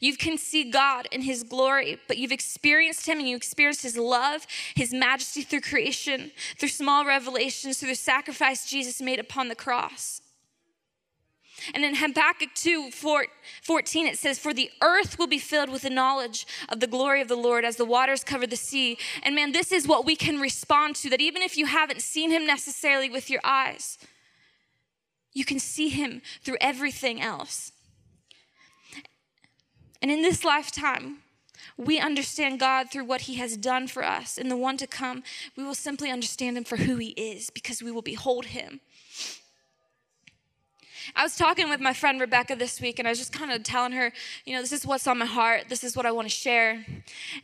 You 0.00 0.16
can 0.16 0.36
see 0.36 0.70
God 0.70 1.08
in 1.10 1.22
His 1.22 1.42
glory, 1.42 1.98
but 2.08 2.18
you've 2.18 2.32
experienced 2.32 3.06
Him 3.06 3.18
and 3.18 3.28
you 3.28 3.36
experienced 3.36 3.82
His 3.82 3.96
love, 3.96 4.46
His 4.74 4.92
majesty 4.92 5.42
through 5.42 5.62
creation, 5.62 6.32
through 6.58 6.68
small 6.70 7.06
revelations, 7.06 7.78
through 7.78 7.90
the 7.90 7.94
sacrifice 7.94 8.68
Jesus 8.68 9.00
made 9.00 9.18
upon 9.18 9.48
the 9.48 9.54
cross. 9.54 10.20
And 11.74 11.84
in 11.84 11.96
Habakkuk 11.96 12.50
2 12.54 12.90
14, 12.90 14.06
it 14.06 14.18
says, 14.18 14.38
For 14.38 14.52
the 14.52 14.70
earth 14.82 15.18
will 15.18 15.26
be 15.26 15.38
filled 15.38 15.70
with 15.70 15.82
the 15.82 15.90
knowledge 15.90 16.46
of 16.68 16.80
the 16.80 16.86
glory 16.86 17.20
of 17.20 17.28
the 17.28 17.36
Lord 17.36 17.64
as 17.64 17.76
the 17.76 17.84
waters 17.84 18.24
cover 18.24 18.46
the 18.46 18.56
sea. 18.56 18.98
And 19.22 19.34
man, 19.34 19.52
this 19.52 19.72
is 19.72 19.88
what 19.88 20.04
we 20.04 20.16
can 20.16 20.38
respond 20.38 20.96
to 20.96 21.10
that 21.10 21.20
even 21.20 21.42
if 21.42 21.56
you 21.56 21.66
haven't 21.66 22.02
seen 22.02 22.30
him 22.30 22.46
necessarily 22.46 23.10
with 23.10 23.30
your 23.30 23.40
eyes, 23.42 23.98
you 25.32 25.44
can 25.44 25.58
see 25.58 25.88
him 25.88 26.22
through 26.42 26.56
everything 26.60 27.20
else. 27.20 27.72
And 30.02 30.10
in 30.10 30.22
this 30.22 30.44
lifetime, 30.44 31.18
we 31.76 31.98
understand 31.98 32.60
God 32.60 32.90
through 32.90 33.04
what 33.04 33.22
He 33.22 33.34
has 33.34 33.56
done 33.56 33.86
for 33.86 34.04
us. 34.04 34.38
In 34.38 34.48
the 34.48 34.56
one 34.56 34.76
to 34.78 34.86
come, 34.86 35.22
we 35.56 35.64
will 35.64 35.74
simply 35.74 36.10
understand 36.10 36.56
Him 36.56 36.64
for 36.64 36.76
who 36.76 36.96
He 36.96 37.08
is 37.10 37.50
because 37.50 37.82
we 37.82 37.90
will 37.90 38.02
behold 38.02 38.46
Him. 38.46 38.80
I 41.14 41.22
was 41.22 41.36
talking 41.36 41.68
with 41.68 41.80
my 41.80 41.92
friend 41.92 42.20
Rebecca 42.20 42.56
this 42.56 42.80
week, 42.80 42.98
and 42.98 43.06
I 43.06 43.10
was 43.10 43.18
just 43.18 43.32
kind 43.32 43.52
of 43.52 43.62
telling 43.62 43.92
her, 43.92 44.12
you 44.44 44.54
know, 44.54 44.60
this 44.60 44.72
is 44.72 44.86
what's 44.86 45.06
on 45.06 45.18
my 45.18 45.26
heart. 45.26 45.68
This 45.68 45.84
is 45.84 45.96
what 45.96 46.06
I 46.06 46.10
want 46.10 46.28
to 46.28 46.34
share. 46.34 46.84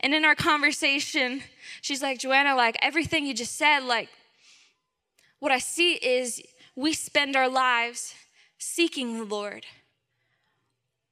And 0.01 0.13
in 0.13 0.25
our 0.25 0.35
conversation, 0.35 1.43
she's 1.81 2.01
like, 2.01 2.19
Joanna, 2.19 2.55
like 2.55 2.77
everything 2.81 3.25
you 3.25 3.33
just 3.33 3.55
said, 3.55 3.79
like, 3.79 4.09
what 5.39 5.51
I 5.51 5.59
see 5.59 5.93
is 5.93 6.41
we 6.75 6.93
spend 6.93 7.35
our 7.35 7.49
lives 7.49 8.15
seeking 8.57 9.17
the 9.17 9.25
Lord. 9.25 9.65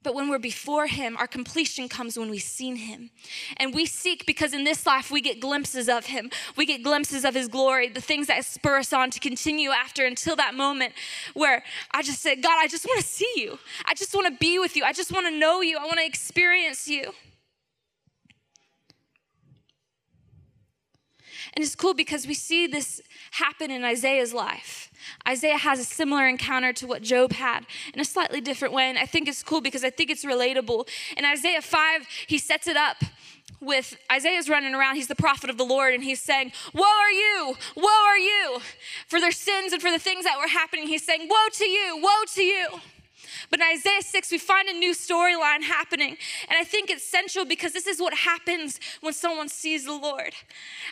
But 0.03 0.15
when 0.15 0.29
we're 0.29 0.39
before 0.39 0.87
Him, 0.87 1.15
our 1.17 1.27
completion 1.27 1.87
comes 1.87 2.17
when 2.17 2.29
we've 2.29 2.41
seen 2.41 2.75
Him. 2.75 3.11
And 3.57 3.73
we 3.73 3.85
seek 3.85 4.25
because 4.25 4.53
in 4.53 4.63
this 4.63 4.85
life 4.85 5.11
we 5.11 5.21
get 5.21 5.39
glimpses 5.39 5.87
of 5.87 6.07
Him. 6.07 6.31
We 6.55 6.65
get 6.65 6.83
glimpses 6.83 7.23
of 7.23 7.35
His 7.35 7.47
glory, 7.47 7.87
the 7.89 8.01
things 8.01 8.27
that 8.27 8.43
spur 8.45 8.77
us 8.79 8.93
on 8.93 9.11
to 9.11 9.19
continue 9.19 9.69
after 9.69 10.05
until 10.05 10.35
that 10.37 10.55
moment 10.55 10.93
where 11.33 11.63
I 11.91 12.01
just 12.01 12.21
said, 12.21 12.41
God, 12.41 12.57
I 12.59 12.67
just 12.67 12.85
want 12.85 12.99
to 13.01 13.05
see 13.05 13.31
you. 13.35 13.59
I 13.85 13.93
just 13.93 14.15
want 14.15 14.27
to 14.27 14.37
be 14.39 14.57
with 14.57 14.75
you. 14.75 14.83
I 14.83 14.93
just 14.93 15.11
want 15.11 15.27
to 15.27 15.31
know 15.31 15.61
you. 15.61 15.77
I 15.77 15.85
want 15.85 15.99
to 15.99 16.05
experience 16.05 16.87
you. 16.87 17.13
And 21.53 21.63
it's 21.63 21.75
cool 21.75 21.93
because 21.93 22.25
we 22.27 22.33
see 22.33 22.65
this 22.65 23.01
happen 23.31 23.71
in 23.71 23.83
Isaiah's 23.83 24.33
life. 24.33 24.89
Isaiah 25.27 25.57
has 25.57 25.79
a 25.79 25.83
similar 25.83 26.27
encounter 26.27 26.71
to 26.73 26.87
what 26.87 27.01
Job 27.01 27.33
had 27.33 27.65
in 27.93 27.99
a 27.99 28.05
slightly 28.05 28.39
different 28.39 28.73
way. 28.73 28.89
And 28.89 28.97
I 28.97 29.05
think 29.05 29.27
it's 29.27 29.43
cool 29.43 29.59
because 29.59 29.83
I 29.83 29.89
think 29.89 30.09
it's 30.09 30.23
relatable. 30.23 30.87
In 31.17 31.25
Isaiah 31.25 31.61
5, 31.61 32.07
he 32.27 32.37
sets 32.37 32.67
it 32.67 32.77
up 32.77 33.03
with 33.59 33.97
Isaiah's 34.11 34.49
running 34.49 34.73
around. 34.73 34.95
He's 34.95 35.07
the 35.07 35.15
prophet 35.15 35.49
of 35.49 35.57
the 35.57 35.65
Lord, 35.65 35.93
and 35.93 36.03
he's 36.03 36.21
saying, 36.21 36.51
Woe 36.73 36.83
are 36.83 37.11
you! 37.11 37.55
Woe 37.75 38.05
are 38.07 38.17
you! 38.17 38.59
For 39.07 39.19
their 39.19 39.31
sins 39.31 39.71
and 39.71 39.81
for 39.81 39.91
the 39.91 39.99
things 39.99 40.23
that 40.23 40.37
were 40.39 40.47
happening. 40.47 40.87
He's 40.87 41.05
saying, 41.05 41.27
Woe 41.29 41.47
to 41.51 41.65
you! 41.65 41.99
Woe 42.01 42.23
to 42.33 42.41
you! 42.41 42.67
But 43.51 43.59
in 43.59 43.65
Isaiah 43.67 44.01
6, 44.01 44.31
we 44.31 44.37
find 44.37 44.69
a 44.69 44.73
new 44.73 44.93
storyline 44.93 45.61
happening. 45.61 46.15
And 46.47 46.57
I 46.57 46.63
think 46.63 46.89
it's 46.89 47.03
central 47.03 47.43
because 47.43 47.73
this 47.73 47.85
is 47.85 47.99
what 47.99 48.13
happens 48.13 48.79
when 49.01 49.13
someone 49.13 49.49
sees 49.49 49.83
the 49.83 49.91
Lord. 49.91 50.33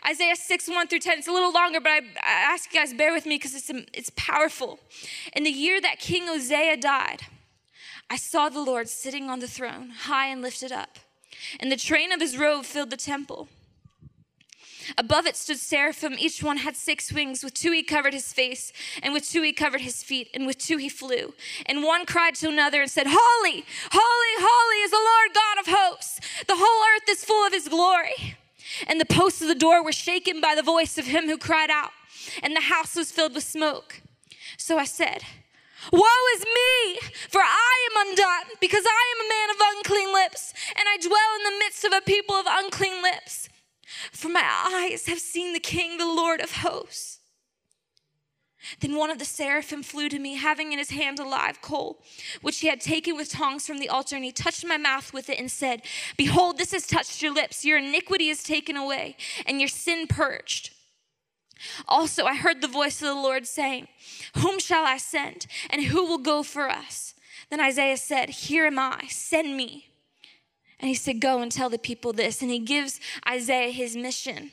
Isaiah 0.08 0.36
6, 0.36 0.68
1 0.68 0.88
through 0.88 1.00
10, 1.00 1.20
it's 1.20 1.28
a 1.28 1.32
little 1.32 1.54
longer, 1.54 1.80
but 1.80 1.90
I, 1.90 2.02
I 2.22 2.54
ask 2.54 2.72
you 2.72 2.80
guys, 2.80 2.94
bear 2.94 3.14
with 3.14 3.26
me 3.26 3.36
because 3.38 3.56
it's, 3.56 3.72
it's 3.94 4.12
powerful. 4.18 4.80
In 5.34 5.44
the 5.44 5.52
year 5.52 5.80
that 5.80 6.00
King 6.00 6.28
Uzziah 6.28 6.76
died, 6.76 7.22
I 8.10 8.18
saw 8.18 8.50
the 8.50 8.62
Lord 8.62 8.90
sitting 8.90 9.30
on 9.30 9.40
the 9.40 9.48
throne, 9.48 9.92
high 9.92 10.28
and 10.28 10.42
lifted 10.42 10.74
up, 10.74 11.00
and 11.62 11.72
the 11.72 11.78
train 11.78 12.12
of 12.12 12.20
his 12.20 12.38
robe 12.38 12.66
filled 12.66 12.90
the 12.90 12.98
temple. 12.98 13.48
Above 14.98 15.26
it 15.26 15.36
stood 15.36 15.58
seraphim. 15.58 16.16
Each 16.18 16.42
one 16.42 16.58
had 16.58 16.76
six 16.76 17.12
wings. 17.12 17.44
With 17.44 17.54
two 17.54 17.72
he 17.72 17.84
covered 17.84 18.14
his 18.14 18.34
face, 18.34 18.72
and 19.02 19.14
with 19.14 19.30
two 19.30 19.42
he 19.42 19.54
covered 19.54 19.82
his 19.82 20.04
feet, 20.04 20.30
and 20.34 20.46
with 20.46 20.58
two 20.58 20.78
he 20.78 20.90
flew. 20.90 21.34
And 21.66 21.84
one 21.84 22.06
cried 22.06 22.36
to 22.36 22.50
another 22.50 22.82
and 22.82 22.92
said, 22.92 23.08
Holy, 23.08 23.66
holy, 23.92 24.36
holy 24.40 24.78
is 24.84 24.92
the 24.92 24.98
Lord 24.98 25.34
God 25.34 25.60
of 25.60 25.80
hosts. 25.80 26.20
The 26.48 26.56
whole 26.58 26.96
earth 26.96 27.10
is 27.10 27.26
full 27.26 27.46
of 27.46 27.54
his 27.54 27.68
glory. 27.68 28.38
And 28.88 29.00
the 29.00 29.06
posts 29.06 29.42
of 29.42 29.48
the 29.48 29.56
door 29.56 29.84
were 29.84 29.92
shaken 29.92 30.42
by 30.42 30.56
the 30.56 30.64
voice 30.64 30.98
of 30.98 31.06
him 31.06 31.26
who 31.26 31.38
cried 31.38 31.70
out, 31.70 31.92
and 32.44 32.56
the 32.56 32.62
house 32.62 32.96
was 32.96 33.12
filled 33.12 33.34
with 33.34 33.44
smoke. 33.44 34.02
So 34.58 34.78
I 34.78 34.86
said, 34.86 35.24
Woe 35.92 36.24
is 36.36 36.42
me, 36.44 37.00
for 37.30 37.42
I 37.42 37.88
am 37.90 38.08
undone, 38.08 38.56
because 38.60 38.84
I 38.86 39.16
am 39.16 39.26
a 39.26 39.30
man 39.30 39.50
of 39.50 39.78
unclean 39.78 40.14
lips, 40.14 40.54
and 40.78 40.86
I 40.88 40.98
dwell 40.98 41.38
in 41.38 41.44
the 41.46 41.60
midst 41.60 41.84
of 41.84 41.94
a 41.94 42.02
people 42.02 42.36
of 42.36 42.46
unclean 42.48 43.02
lips 43.02 43.49
for 44.12 44.30
my 44.30 44.44
eyes 44.44 45.08
have 45.08 45.20
seen 45.20 45.54
the 45.54 45.60
King, 45.60 45.98
the 45.98 46.06
Lord 46.06 46.42
of 46.42 46.58
hosts. 46.58 47.20
Then 48.82 48.96
one 48.96 49.10
of 49.10 49.20
the 49.20 49.26
seraphim 49.26 49.84
flew 49.84 50.10
to 50.10 50.20
me, 50.20 50.36
having 50.36 50.74
in 50.74 50.80
his 50.80 50.90
hand 50.90 51.20
a 51.20 51.24
live 51.24 51.62
coal, 51.62 52.04
which 52.42 52.60
he 52.60 52.68
had 52.68 52.82
taken 52.82 53.16
with 53.16 53.30
tongs 53.30 53.66
from 53.66 53.78
the 53.78 53.90
altar, 53.90 54.16
and 54.16 54.26
he 54.26 54.32
touched 54.32 54.66
my 54.66 54.78
mouth 54.78 55.14
with 55.14 55.30
it 55.30 55.40
and 55.40 55.50
said, 55.50 55.82
Behold, 56.18 56.58
this 56.58 56.74
has 56.74 56.86
touched 56.86 57.22
your 57.22 57.34
lips. 57.34 57.64
Your 57.64 57.78
iniquity 57.78 58.28
is 58.28 58.44
taken 58.44 58.76
away, 58.76 59.16
and 59.46 59.60
your 59.60 59.70
sin 59.70 60.08
purged. 60.08 60.72
Also, 61.88 62.26
I 62.26 62.36
heard 62.36 62.62
the 62.62 62.68
voice 62.68 63.02
of 63.02 63.08
the 63.08 63.14
Lord 63.14 63.48
saying, 63.48 63.88
Whom 64.38 64.60
shall 64.60 64.86
I 64.86 64.98
send, 64.98 65.48
and 65.70 65.86
who 65.86 66.06
will 66.06 66.18
go 66.18 66.44
for 66.44 66.70
us? 66.70 67.16
Then 67.50 67.62
Isaiah 67.62 67.98
said, 67.98 68.30
Here 68.30 68.66
am 68.66 68.78
I, 68.78 69.08
send 69.10 69.56
me. 69.56 69.89
And 70.80 70.88
he 70.88 70.96
said, 70.96 71.20
Go 71.20 71.42
and 71.42 71.52
tell 71.52 71.70
the 71.70 71.78
people 71.78 72.14
this. 72.14 72.42
And 72.42 72.50
he 72.50 72.60
gives 72.60 73.00
Isaiah 73.28 73.72
his 73.72 73.96
mission. 73.96 74.52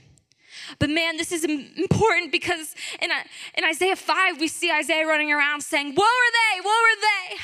But 0.78 0.90
man, 0.90 1.16
this 1.16 1.32
is 1.32 1.44
important 1.44 2.32
because 2.32 2.74
in, 3.00 3.10
uh, 3.10 3.22
in 3.54 3.64
Isaiah 3.64 3.96
5, 3.96 4.40
we 4.40 4.48
see 4.48 4.70
Isaiah 4.70 5.06
running 5.06 5.32
around 5.32 5.62
saying, 5.62 5.94
Woe 5.94 6.02
are 6.02 6.32
they? 6.32 6.60
Woe 6.64 6.70
are 6.70 7.00
they? 7.00 7.36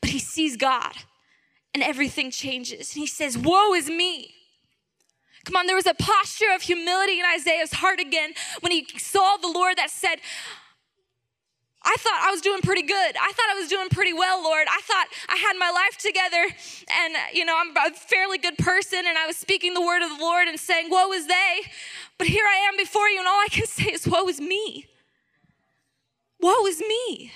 But 0.00 0.10
he 0.10 0.18
sees 0.18 0.56
God 0.56 0.92
and 1.74 1.82
everything 1.82 2.30
changes. 2.30 2.94
And 2.94 3.00
he 3.00 3.06
says, 3.06 3.36
Woe 3.36 3.74
is 3.74 3.88
me. 3.88 4.34
Come 5.44 5.56
on, 5.56 5.66
there 5.66 5.76
was 5.76 5.86
a 5.86 5.94
posture 5.94 6.52
of 6.54 6.62
humility 6.62 7.20
in 7.20 7.24
Isaiah's 7.24 7.72
heart 7.72 8.00
again 8.00 8.32
when 8.60 8.72
he 8.72 8.86
saw 8.98 9.36
the 9.36 9.48
Lord 9.48 9.78
that 9.78 9.90
said, 9.90 10.16
I 11.90 11.96
thought 11.98 12.20
I 12.22 12.30
was 12.30 12.42
doing 12.42 12.60
pretty 12.60 12.82
good. 12.82 12.92
I 13.16 13.32
thought 13.32 13.46
I 13.50 13.58
was 13.58 13.70
doing 13.70 13.88
pretty 13.88 14.12
well, 14.12 14.42
Lord. 14.44 14.66
I 14.68 14.80
thought 14.82 15.06
I 15.26 15.36
had 15.36 15.56
my 15.58 15.70
life 15.70 15.96
together 15.96 16.54
and, 17.00 17.14
you 17.32 17.46
know, 17.46 17.56
I'm 17.58 17.74
a 17.74 17.96
fairly 17.96 18.36
good 18.36 18.58
person 18.58 19.06
and 19.06 19.16
I 19.16 19.26
was 19.26 19.38
speaking 19.38 19.72
the 19.72 19.80
word 19.80 20.02
of 20.02 20.18
the 20.18 20.22
Lord 20.22 20.48
and 20.48 20.60
saying, 20.60 20.90
Woe 20.90 21.10
is 21.12 21.26
they. 21.26 21.62
But 22.18 22.26
here 22.26 22.44
I 22.44 22.68
am 22.68 22.76
before 22.76 23.08
you 23.08 23.20
and 23.20 23.26
all 23.26 23.40
I 23.40 23.48
can 23.50 23.66
say 23.78 23.84
is, 23.84 24.06
Woe 24.06 24.28
is 24.28 24.38
me. 24.38 24.86
Woe 26.40 26.66
is 26.66 26.80
me. 26.80 27.32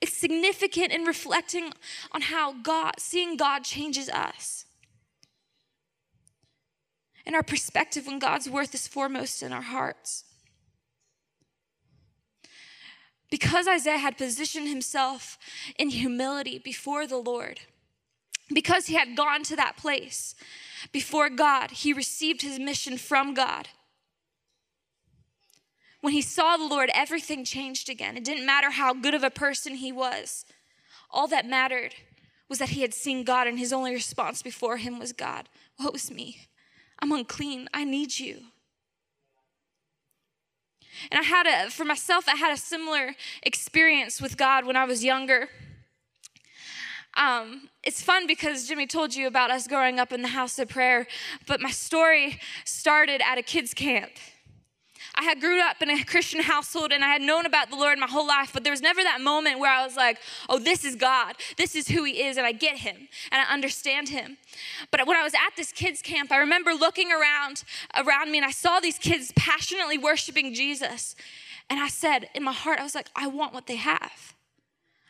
It's 0.00 0.16
significant 0.16 0.92
in 0.92 1.02
reflecting 1.02 1.72
on 2.12 2.20
how 2.22 2.52
God, 2.52 2.94
seeing 3.00 3.36
God 3.36 3.64
changes 3.64 4.08
us. 4.08 4.64
And 7.26 7.34
our 7.34 7.42
perspective 7.42 8.06
when 8.06 8.20
God's 8.20 8.48
worth 8.48 8.72
is 8.76 8.86
foremost 8.86 9.42
in 9.42 9.52
our 9.52 9.62
hearts. 9.62 10.24
Because 13.30 13.68
Isaiah 13.68 13.98
had 13.98 14.16
positioned 14.16 14.68
himself 14.68 15.38
in 15.78 15.90
humility 15.90 16.58
before 16.58 17.06
the 17.06 17.18
Lord, 17.18 17.60
because 18.52 18.86
he 18.86 18.94
had 18.94 19.16
gone 19.16 19.42
to 19.44 19.56
that 19.56 19.76
place 19.76 20.34
before 20.92 21.28
God, 21.28 21.70
he 21.70 21.92
received 21.92 22.42
his 22.42 22.58
mission 22.58 22.96
from 22.96 23.34
God. 23.34 23.68
When 26.00 26.12
he 26.12 26.22
saw 26.22 26.56
the 26.56 26.64
Lord, 26.64 26.90
everything 26.94 27.44
changed 27.44 27.90
again. 27.90 28.16
It 28.16 28.24
didn't 28.24 28.46
matter 28.46 28.70
how 28.70 28.94
good 28.94 29.14
of 29.14 29.24
a 29.24 29.30
person 29.30 29.74
he 29.74 29.92
was, 29.92 30.46
all 31.10 31.26
that 31.28 31.46
mattered 31.46 31.94
was 32.48 32.58
that 32.58 32.70
he 32.70 32.82
had 32.82 32.94
seen 32.94 33.24
God, 33.24 33.46
and 33.46 33.58
his 33.58 33.72
only 33.72 33.92
response 33.92 34.42
before 34.42 34.78
him 34.78 34.98
was 34.98 35.12
God. 35.12 35.48
What 35.76 35.92
was 35.92 36.10
me? 36.10 36.48
I'm 37.00 37.12
unclean. 37.12 37.68
I 37.74 37.84
need 37.84 38.18
you. 38.18 38.44
And 41.10 41.20
I 41.20 41.22
had 41.22 41.46
a, 41.46 41.70
for 41.70 41.84
myself, 41.84 42.28
I 42.28 42.36
had 42.36 42.52
a 42.52 42.56
similar 42.56 43.14
experience 43.42 44.20
with 44.20 44.36
God 44.36 44.66
when 44.66 44.76
I 44.76 44.84
was 44.84 45.04
younger. 45.04 45.48
Um, 47.16 47.68
it's 47.82 48.02
fun 48.02 48.26
because 48.26 48.68
Jimmy 48.68 48.86
told 48.86 49.14
you 49.14 49.26
about 49.26 49.50
us 49.50 49.66
growing 49.66 49.98
up 49.98 50.12
in 50.12 50.22
the 50.22 50.28
house 50.28 50.58
of 50.58 50.68
prayer, 50.68 51.06
but 51.46 51.60
my 51.60 51.70
story 51.70 52.38
started 52.64 53.20
at 53.24 53.38
a 53.38 53.42
kids' 53.42 53.74
camp. 53.74 54.12
I 55.18 55.22
had 55.22 55.40
grew 55.40 55.60
up 55.60 55.82
in 55.82 55.90
a 55.90 56.04
Christian 56.04 56.40
household 56.40 56.92
and 56.92 57.04
I 57.04 57.08
had 57.08 57.20
known 57.20 57.44
about 57.44 57.70
the 57.70 57.76
Lord 57.76 57.98
my 57.98 58.06
whole 58.06 58.26
life, 58.26 58.50
but 58.52 58.62
there 58.62 58.70
was 58.70 58.80
never 58.80 59.02
that 59.02 59.20
moment 59.20 59.58
where 59.58 59.70
I 59.70 59.84
was 59.84 59.96
like, 59.96 60.18
oh, 60.48 60.60
this 60.60 60.84
is 60.84 60.94
God. 60.94 61.34
This 61.56 61.74
is 61.74 61.88
who 61.88 62.04
He 62.04 62.22
is, 62.22 62.36
and 62.36 62.46
I 62.46 62.52
get 62.52 62.78
Him 62.78 63.08
and 63.32 63.42
I 63.42 63.52
understand 63.52 64.10
Him. 64.10 64.36
But 64.92 65.04
when 65.08 65.16
I 65.16 65.24
was 65.24 65.34
at 65.34 65.56
this 65.56 65.72
kids' 65.72 66.02
camp, 66.02 66.30
I 66.30 66.36
remember 66.36 66.72
looking 66.72 67.10
around 67.10 67.64
around 67.96 68.30
me 68.30 68.38
and 68.38 68.46
I 68.46 68.52
saw 68.52 68.78
these 68.78 68.96
kids 68.96 69.32
passionately 69.34 69.98
worshiping 69.98 70.54
Jesus. 70.54 71.16
And 71.68 71.80
I 71.80 71.88
said 71.88 72.28
in 72.32 72.44
my 72.44 72.52
heart, 72.52 72.78
I 72.78 72.84
was 72.84 72.94
like, 72.94 73.08
I 73.16 73.26
want 73.26 73.52
what 73.52 73.66
they 73.66 73.76
have. 73.76 74.34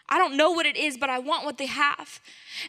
I 0.09 0.17
don't 0.17 0.39
know 0.39 0.51
what 0.51 0.65
it 0.65 0.77
is, 0.77 0.97
but 0.97 1.11
I 1.11 1.19
want 1.19 1.45
what 1.45 1.59
they 1.59 1.67
have. 1.67 2.21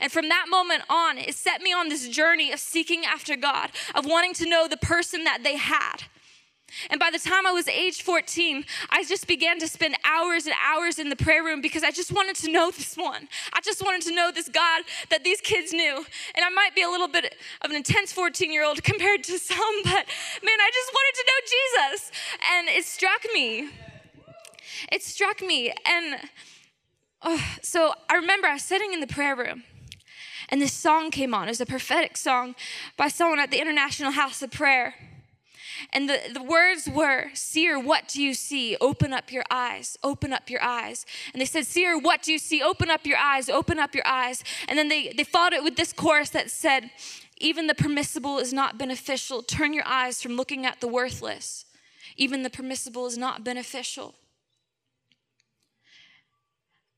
And 0.02 0.12
from 0.12 0.28
that 0.28 0.48
moment 0.50 0.84
on, 0.90 1.18
it 1.18 1.36
set 1.36 1.62
me 1.62 1.72
on 1.72 1.88
this 1.88 2.10
journey 2.10 2.52
of 2.52 2.60
seeking 2.60 3.06
after 3.06 3.38
God, 3.38 3.72
of 3.96 4.06
wanting 4.06 4.34
to 4.36 4.50
know 4.50 4.68
the 4.68 4.76
person 4.76 5.24
that 5.24 5.40
they 5.42 5.56
had. 5.56 6.04
And 6.90 7.00
by 7.00 7.10
the 7.12 7.20
time 7.20 7.46
I 7.46 7.52
was 7.52 7.68
age 7.68 8.02
14, 8.02 8.66
I 8.90 9.04
just 9.04 9.28
began 9.28 9.60
to 9.60 9.68
spend 9.68 9.96
hours 10.04 10.46
and 10.46 10.56
hours 10.66 11.00
in 11.00 11.10
the 11.10 11.16
prayer 11.16 11.44
room 11.44 11.62
because 11.62 11.84
I 11.84 11.92
just 11.92 12.12
wanted 12.12 12.36
to 12.38 12.52
know 12.52 12.72
this 12.72 12.96
one. 12.96 13.28
I 13.54 13.62
just 13.62 13.84
wanted 13.84 14.02
to 14.04 14.16
know 14.16 14.32
this 14.32 14.50
God 14.50 14.84
that 15.10 15.24
these 15.24 15.42
kids 15.42 15.74
knew. 15.74 16.06
And 16.36 16.46
I 16.46 16.50
might 16.50 16.76
be 16.76 16.82
a 16.82 16.90
little 16.90 17.08
bit 17.08 17.36
of 17.62 17.70
an 17.70 17.76
intense 17.76 18.12
14 18.12 18.52
year 18.52 18.64
old 18.64 18.84
compared 18.84 19.24
to 19.26 19.38
some, 19.38 19.84
but 19.84 19.92
man, 19.94 20.60
I 20.60 20.70
just 20.74 20.92
wanted 20.94 21.16
to 21.16 21.26
know 21.28 21.94
Jesus. 21.96 22.12
And 22.52 22.68
it 22.70 22.86
struck 22.86 23.26
me. 23.34 23.70
It 24.92 25.04
struck 25.04 25.42
me. 25.42 25.74
And 25.86 26.30
oh, 27.22 27.44
so 27.62 27.94
I 28.10 28.16
remember 28.16 28.48
I 28.48 28.54
was 28.54 28.64
sitting 28.64 28.94
in 28.94 29.00
the 29.00 29.08
prayer 29.08 29.36
room 29.36 29.64
and 30.50 30.62
this 30.62 30.74
song 30.74 31.12
came 31.12 31.34
on. 31.34 31.48
It 31.48 31.52
was 31.52 31.62
a 31.62 31.66
prophetic 31.66 32.18
song 32.18 32.56
by 32.98 33.08
someone 33.08 33.40
at 33.40 33.52
the 33.52 33.62
International 33.62 34.12
House 34.12 34.42
of 34.42 34.52
Prayer. 34.52 34.96
And 35.92 36.10
the, 36.10 36.20
the 36.34 36.44
words 36.44 36.88
were, 36.88 37.30
Seer, 37.34 37.80
what 37.80 38.08
do 38.08 38.22
you 38.22 38.34
see? 38.34 38.76
Open 38.82 39.14
up 39.14 39.32
your 39.32 39.44
eyes, 39.50 39.98
open 40.04 40.34
up 40.34 40.50
your 40.50 40.62
eyes. 40.62 41.06
And 41.34 41.42
they 41.42 41.46
said, 41.46 41.66
Seer, 41.66 41.98
what 41.98 42.22
do 42.22 42.32
you 42.32 42.40
see? 42.40 42.62
Open 42.62 42.90
up 42.90 43.06
your 43.06 43.18
eyes, 43.18 43.50
open 43.50 43.80
up 43.80 43.96
your 43.96 44.08
eyes. 44.08 44.44
And 44.68 44.78
then 44.78 44.90
they, 44.90 45.14
they 45.16 45.24
followed 45.24 45.54
it 45.54 45.64
with 45.64 45.76
this 45.76 45.94
chorus 45.94 46.30
that 46.32 46.52
said, 46.52 46.92
Even 47.40 47.68
the 47.68 47.76
permissible 47.76 48.38
is 48.40 48.54
not 48.54 48.78
beneficial. 48.78 49.42
Turn 49.42 49.74
your 49.74 49.88
eyes 49.88 50.22
from 50.22 50.36
looking 50.36 50.66
at 50.66 50.82
the 50.82 50.88
worthless. 50.88 51.66
Even 52.18 52.44
the 52.44 52.50
permissible 52.50 53.06
is 53.06 53.18
not 53.18 53.44
beneficial. 53.44 54.16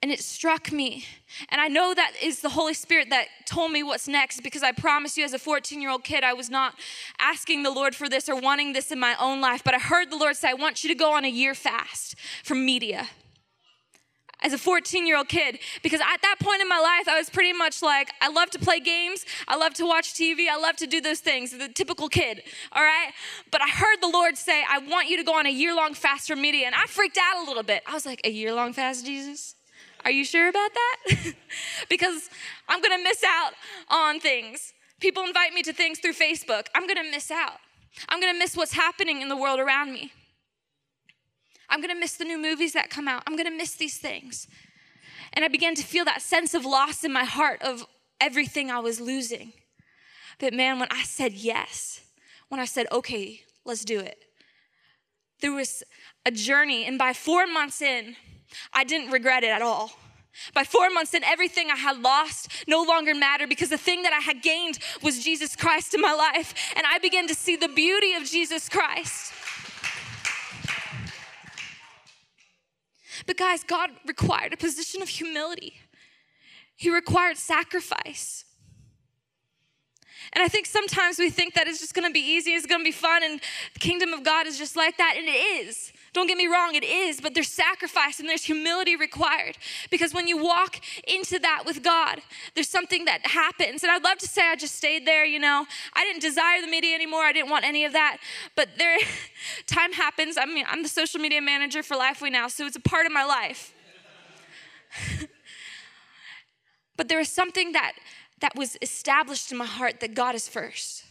And 0.01 0.11
it 0.11 0.19
struck 0.19 0.71
me. 0.71 1.05
And 1.49 1.61
I 1.61 1.67
know 1.67 1.93
that 1.93 2.13
is 2.21 2.41
the 2.41 2.49
Holy 2.49 2.73
Spirit 2.73 3.11
that 3.11 3.27
told 3.45 3.71
me 3.71 3.83
what's 3.83 4.07
next 4.07 4.41
because 4.41 4.63
I 4.63 4.71
promise 4.71 5.15
you, 5.15 5.23
as 5.23 5.33
a 5.33 5.39
14 5.39 5.79
year 5.79 5.91
old 5.91 6.03
kid, 6.03 6.23
I 6.23 6.33
was 6.33 6.49
not 6.49 6.73
asking 7.19 7.61
the 7.61 7.69
Lord 7.69 7.95
for 7.95 8.09
this 8.09 8.27
or 8.27 8.35
wanting 8.35 8.73
this 8.73 8.91
in 8.91 8.99
my 8.99 9.15
own 9.19 9.41
life. 9.41 9.63
But 9.63 9.75
I 9.75 9.79
heard 9.79 10.09
the 10.09 10.17
Lord 10.17 10.35
say, 10.35 10.49
I 10.49 10.53
want 10.55 10.83
you 10.83 10.89
to 10.89 10.95
go 10.95 11.13
on 11.13 11.23
a 11.23 11.29
year 11.29 11.53
fast 11.53 12.15
from 12.43 12.65
media. 12.65 13.09
As 14.43 14.53
a 14.53 14.57
14 14.57 15.05
year 15.05 15.17
old 15.17 15.29
kid, 15.29 15.59
because 15.83 16.01
at 16.01 16.19
that 16.23 16.37
point 16.39 16.63
in 16.63 16.67
my 16.67 16.79
life, 16.79 17.07
I 17.07 17.19
was 17.19 17.29
pretty 17.29 17.53
much 17.53 17.83
like, 17.83 18.09
I 18.21 18.29
love 18.29 18.49
to 18.51 18.59
play 18.59 18.79
games, 18.79 19.23
I 19.47 19.55
love 19.55 19.75
to 19.75 19.85
watch 19.85 20.15
TV, 20.15 20.47
I 20.51 20.57
love 20.57 20.77
to 20.77 20.87
do 20.87 20.99
those 20.99 21.19
things, 21.19 21.51
the 21.55 21.69
typical 21.69 22.09
kid, 22.09 22.41
all 22.71 22.81
right? 22.81 23.11
But 23.51 23.61
I 23.61 23.67
heard 23.69 24.01
the 24.01 24.07
Lord 24.07 24.37
say, 24.37 24.63
I 24.67 24.79
want 24.79 25.09
you 25.09 25.17
to 25.17 25.23
go 25.23 25.35
on 25.37 25.45
a 25.45 25.51
year 25.51 25.75
long 25.75 25.93
fast 25.93 26.27
from 26.27 26.41
media. 26.41 26.65
And 26.65 26.73
I 26.73 26.87
freaked 26.87 27.19
out 27.21 27.45
a 27.45 27.47
little 27.47 27.61
bit. 27.61 27.83
I 27.85 27.93
was 27.93 28.07
like, 28.07 28.19
A 28.23 28.31
year 28.31 28.51
long 28.51 28.73
fast, 28.73 29.05
Jesus? 29.05 29.53
Are 30.03 30.11
you 30.11 30.25
sure 30.25 30.49
about 30.49 30.71
that? 30.73 31.33
because 31.89 32.29
I'm 32.67 32.81
gonna 32.81 33.03
miss 33.03 33.23
out 33.23 33.53
on 33.89 34.19
things. 34.19 34.73
People 34.99 35.23
invite 35.23 35.53
me 35.53 35.63
to 35.63 35.73
things 35.73 35.99
through 35.99 36.13
Facebook. 36.13 36.67
I'm 36.75 36.87
gonna 36.87 37.03
miss 37.03 37.31
out. 37.31 37.59
I'm 38.09 38.19
gonna 38.19 38.37
miss 38.37 38.55
what's 38.55 38.73
happening 38.73 39.21
in 39.21 39.29
the 39.29 39.37
world 39.37 39.59
around 39.59 39.93
me. 39.93 40.11
I'm 41.69 41.81
gonna 41.81 41.95
miss 41.95 42.15
the 42.17 42.25
new 42.25 42.41
movies 42.41 42.73
that 42.73 42.89
come 42.89 43.07
out. 43.07 43.23
I'm 43.27 43.35
gonna 43.35 43.51
miss 43.51 43.75
these 43.75 43.97
things. 43.97 44.47
And 45.33 45.45
I 45.45 45.47
began 45.47 45.75
to 45.75 45.83
feel 45.83 46.05
that 46.05 46.21
sense 46.21 46.53
of 46.53 46.65
loss 46.65 47.03
in 47.03 47.13
my 47.13 47.23
heart 47.23 47.61
of 47.61 47.85
everything 48.19 48.69
I 48.69 48.79
was 48.79 48.99
losing. 48.99 49.53
But 50.39 50.53
man, 50.53 50.79
when 50.79 50.89
I 50.91 51.03
said 51.03 51.33
yes, 51.33 52.01
when 52.49 52.59
I 52.59 52.65
said, 52.65 52.87
okay, 52.91 53.41
let's 53.63 53.85
do 53.85 53.99
it, 53.99 54.17
there 55.41 55.53
was 55.53 55.83
a 56.25 56.31
journey. 56.31 56.85
And 56.85 56.97
by 56.97 57.13
four 57.13 57.47
months 57.47 57.81
in, 57.81 58.15
I 58.73 58.83
didn't 58.83 59.11
regret 59.11 59.43
it 59.43 59.49
at 59.49 59.61
all. 59.61 59.91
By 60.53 60.63
four 60.63 60.89
months 60.89 61.13
in, 61.13 61.23
everything 61.23 61.69
I 61.69 61.75
had 61.75 62.01
lost 62.01 62.49
no 62.67 62.81
longer 62.83 63.13
mattered 63.13 63.49
because 63.49 63.69
the 63.69 63.77
thing 63.77 64.03
that 64.03 64.13
I 64.13 64.19
had 64.19 64.41
gained 64.41 64.79
was 65.03 65.23
Jesus 65.23 65.55
Christ 65.55 65.93
in 65.93 66.01
my 66.01 66.13
life. 66.13 66.53
And 66.75 66.85
I 66.87 66.99
began 66.99 67.27
to 67.27 67.35
see 67.35 67.55
the 67.55 67.67
beauty 67.67 68.13
of 68.13 68.23
Jesus 68.23 68.69
Christ. 68.69 69.33
But, 73.27 73.37
guys, 73.37 73.63
God 73.63 73.91
required 74.07 74.53
a 74.53 74.57
position 74.57 75.01
of 75.01 75.09
humility, 75.09 75.75
He 76.75 76.89
required 76.89 77.37
sacrifice. 77.37 78.45
And 80.33 80.41
I 80.43 80.47
think 80.47 80.65
sometimes 80.65 81.19
we 81.19 81.29
think 81.29 81.55
that 81.55 81.67
it's 81.67 81.79
just 81.79 81.93
gonna 81.93 82.11
be 82.11 82.21
easy, 82.21 82.51
it's 82.51 82.65
gonna 82.65 82.83
be 82.83 82.91
fun, 82.91 83.23
and 83.23 83.41
the 83.73 83.79
kingdom 83.79 84.13
of 84.13 84.23
God 84.23 84.47
is 84.47 84.57
just 84.57 84.75
like 84.75 84.97
that, 84.97 85.15
and 85.17 85.27
it 85.27 85.31
is. 85.31 85.91
Don't 86.13 86.27
get 86.27 86.37
me 86.37 86.47
wrong, 86.47 86.75
it 86.75 86.83
is, 86.83 87.21
but 87.21 87.33
there's 87.33 87.47
sacrifice 87.47 88.19
and 88.19 88.27
there's 88.27 88.43
humility 88.43 88.97
required. 88.97 89.57
Because 89.89 90.13
when 90.13 90.27
you 90.27 90.37
walk 90.37 90.81
into 91.07 91.39
that 91.39 91.63
with 91.65 91.83
God, 91.83 92.21
there's 92.53 92.67
something 92.67 93.05
that 93.05 93.25
happens. 93.25 93.83
And 93.83 93.91
I'd 93.91 94.03
love 94.03 94.17
to 94.17 94.27
say 94.27 94.41
I 94.41 94.57
just 94.57 94.75
stayed 94.75 95.07
there, 95.07 95.23
you 95.23 95.39
know. 95.39 95.65
I 95.93 96.03
didn't 96.03 96.21
desire 96.21 96.59
the 96.59 96.67
media 96.67 96.95
anymore. 96.95 97.21
I 97.21 97.31
didn't 97.31 97.49
want 97.49 97.63
any 97.63 97.85
of 97.85 97.93
that. 97.93 98.17
But 98.57 98.69
there 98.77 98.97
time 99.67 99.93
happens. 99.93 100.37
I 100.37 100.45
mean, 100.45 100.65
I'm 100.67 100.83
the 100.83 100.89
social 100.89 101.21
media 101.21 101.41
manager 101.41 101.81
for 101.81 101.95
Lifeway 101.95 102.31
now, 102.31 102.49
so 102.49 102.65
it's 102.65 102.75
a 102.75 102.81
part 102.81 103.05
of 103.05 103.13
my 103.13 103.23
life. 103.23 103.73
but 106.97 107.07
there 107.07 107.21
is 107.21 107.29
something 107.29 107.71
that 107.71 107.93
that 108.41 108.55
was 108.55 108.77
established 108.81 109.51
in 109.51 109.57
my 109.57 109.65
heart 109.65 109.99
that 110.01 110.13
God 110.13 110.35
is 110.35 110.47
first 110.47 111.05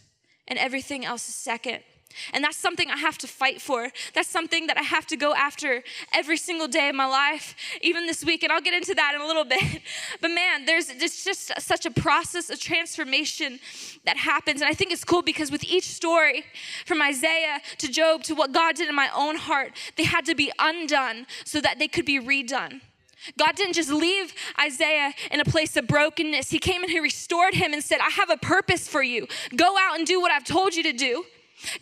and 0.47 0.59
everything 0.59 1.05
else 1.05 1.29
is 1.29 1.35
second. 1.35 1.81
And 2.33 2.43
that's 2.43 2.57
something 2.57 2.91
I 2.91 2.97
have 2.97 3.19
to 3.19 3.29
fight 3.29 3.61
for. 3.61 3.89
That's 4.15 4.29
something 4.29 4.67
that 4.67 4.77
I 4.77 4.83
have 4.83 5.07
to 5.09 5.17
go 5.17 5.33
after 5.33 5.83
every 6.13 6.37
single 6.37 6.67
day 6.67 6.89
of 6.89 6.95
my 6.95 7.07
life, 7.07 7.55
even 7.83 8.07
this 8.07 8.25
week. 8.25 8.43
And 8.43 8.53
I'll 8.53 8.61
get 8.61 8.75
into 8.75 8.95
that 8.95 9.15
in 9.15 9.21
a 9.21 9.27
little 9.27 9.45
bit. 9.45 9.63
But 10.21 10.33
man, 10.33 10.67
there's 10.67 10.91
it's 10.91 11.25
just 11.25 11.53
such 11.61 11.87
a 11.87 11.91
process 11.91 12.51
of 12.51 12.59
transformation 12.59 13.61
that 14.05 14.17
happens. 14.17 14.61
And 14.61 14.69
I 14.69 14.75
think 14.75 14.93
it's 14.93 15.05
cool 15.05 15.23
because 15.23 15.51
with 15.51 15.65
each 15.65 15.85
story, 15.85 16.45
from 16.85 17.01
Isaiah 17.01 17.61
to 17.79 17.89
Job 17.89 18.23
to 18.25 18.35
what 18.35 18.53
God 18.53 18.75
did 18.75 18.89
in 18.89 18.95
my 18.95 19.09
own 19.15 19.37
heart, 19.37 19.73
they 19.97 20.05
had 20.05 20.27
to 20.27 20.35
be 20.35 20.51
undone 20.59 21.27
so 21.45 21.61
that 21.61 21.79
they 21.79 21.89
could 21.89 22.05
be 22.05 22.19
redone. 22.19 22.81
God 23.39 23.57
didn't 23.57 23.75
just 23.75 23.91
leave 23.91 24.35
Isaiah 24.61 25.13
in 25.31 25.41
a 25.41 25.45
place 25.45 25.77
of 25.77 25.87
brokenness. 25.87 26.51
He 26.51 26.59
came 26.59 26.83
and 26.83 26.91
he 26.91 27.01
restored 27.01 27.55
him 27.55 27.73
and 27.73 27.83
said, 27.83 27.99
I 28.01 28.11
have 28.11 28.31
a 28.31 28.37
purpose 28.37 28.89
for 28.89 29.03
you. 29.03 29.27
Go 29.55 29.77
out 29.79 29.99
and 29.99 30.07
do 30.07 30.21
what 30.21 30.33
I've 30.33 30.45
told 30.45 30.75
you 30.75 30.83
to 30.85 30.93
do. 30.93 31.25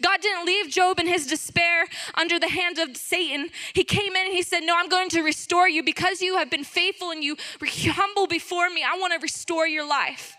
God 0.02 0.20
didn't 0.20 0.44
leave 0.44 0.70
Job 0.70 0.98
in 0.98 1.06
his 1.06 1.26
despair 1.26 1.86
under 2.16 2.38
the 2.38 2.48
hand 2.48 2.78
of 2.78 2.96
Satan. 2.96 3.50
He 3.74 3.84
came 3.84 4.16
in 4.16 4.26
and 4.26 4.32
he 4.32 4.42
said, 4.42 4.60
No, 4.60 4.76
I'm 4.76 4.88
going 4.88 5.08
to 5.10 5.22
restore 5.22 5.68
you 5.68 5.84
because 5.84 6.20
you 6.20 6.36
have 6.36 6.50
been 6.50 6.64
faithful 6.64 7.10
and 7.10 7.22
you 7.22 7.36
were 7.60 7.68
humble 7.70 8.26
before 8.26 8.70
me. 8.70 8.82
I 8.82 8.98
want 8.98 9.12
to 9.12 9.20
restore 9.20 9.66
your 9.66 9.86
life. 9.88 10.36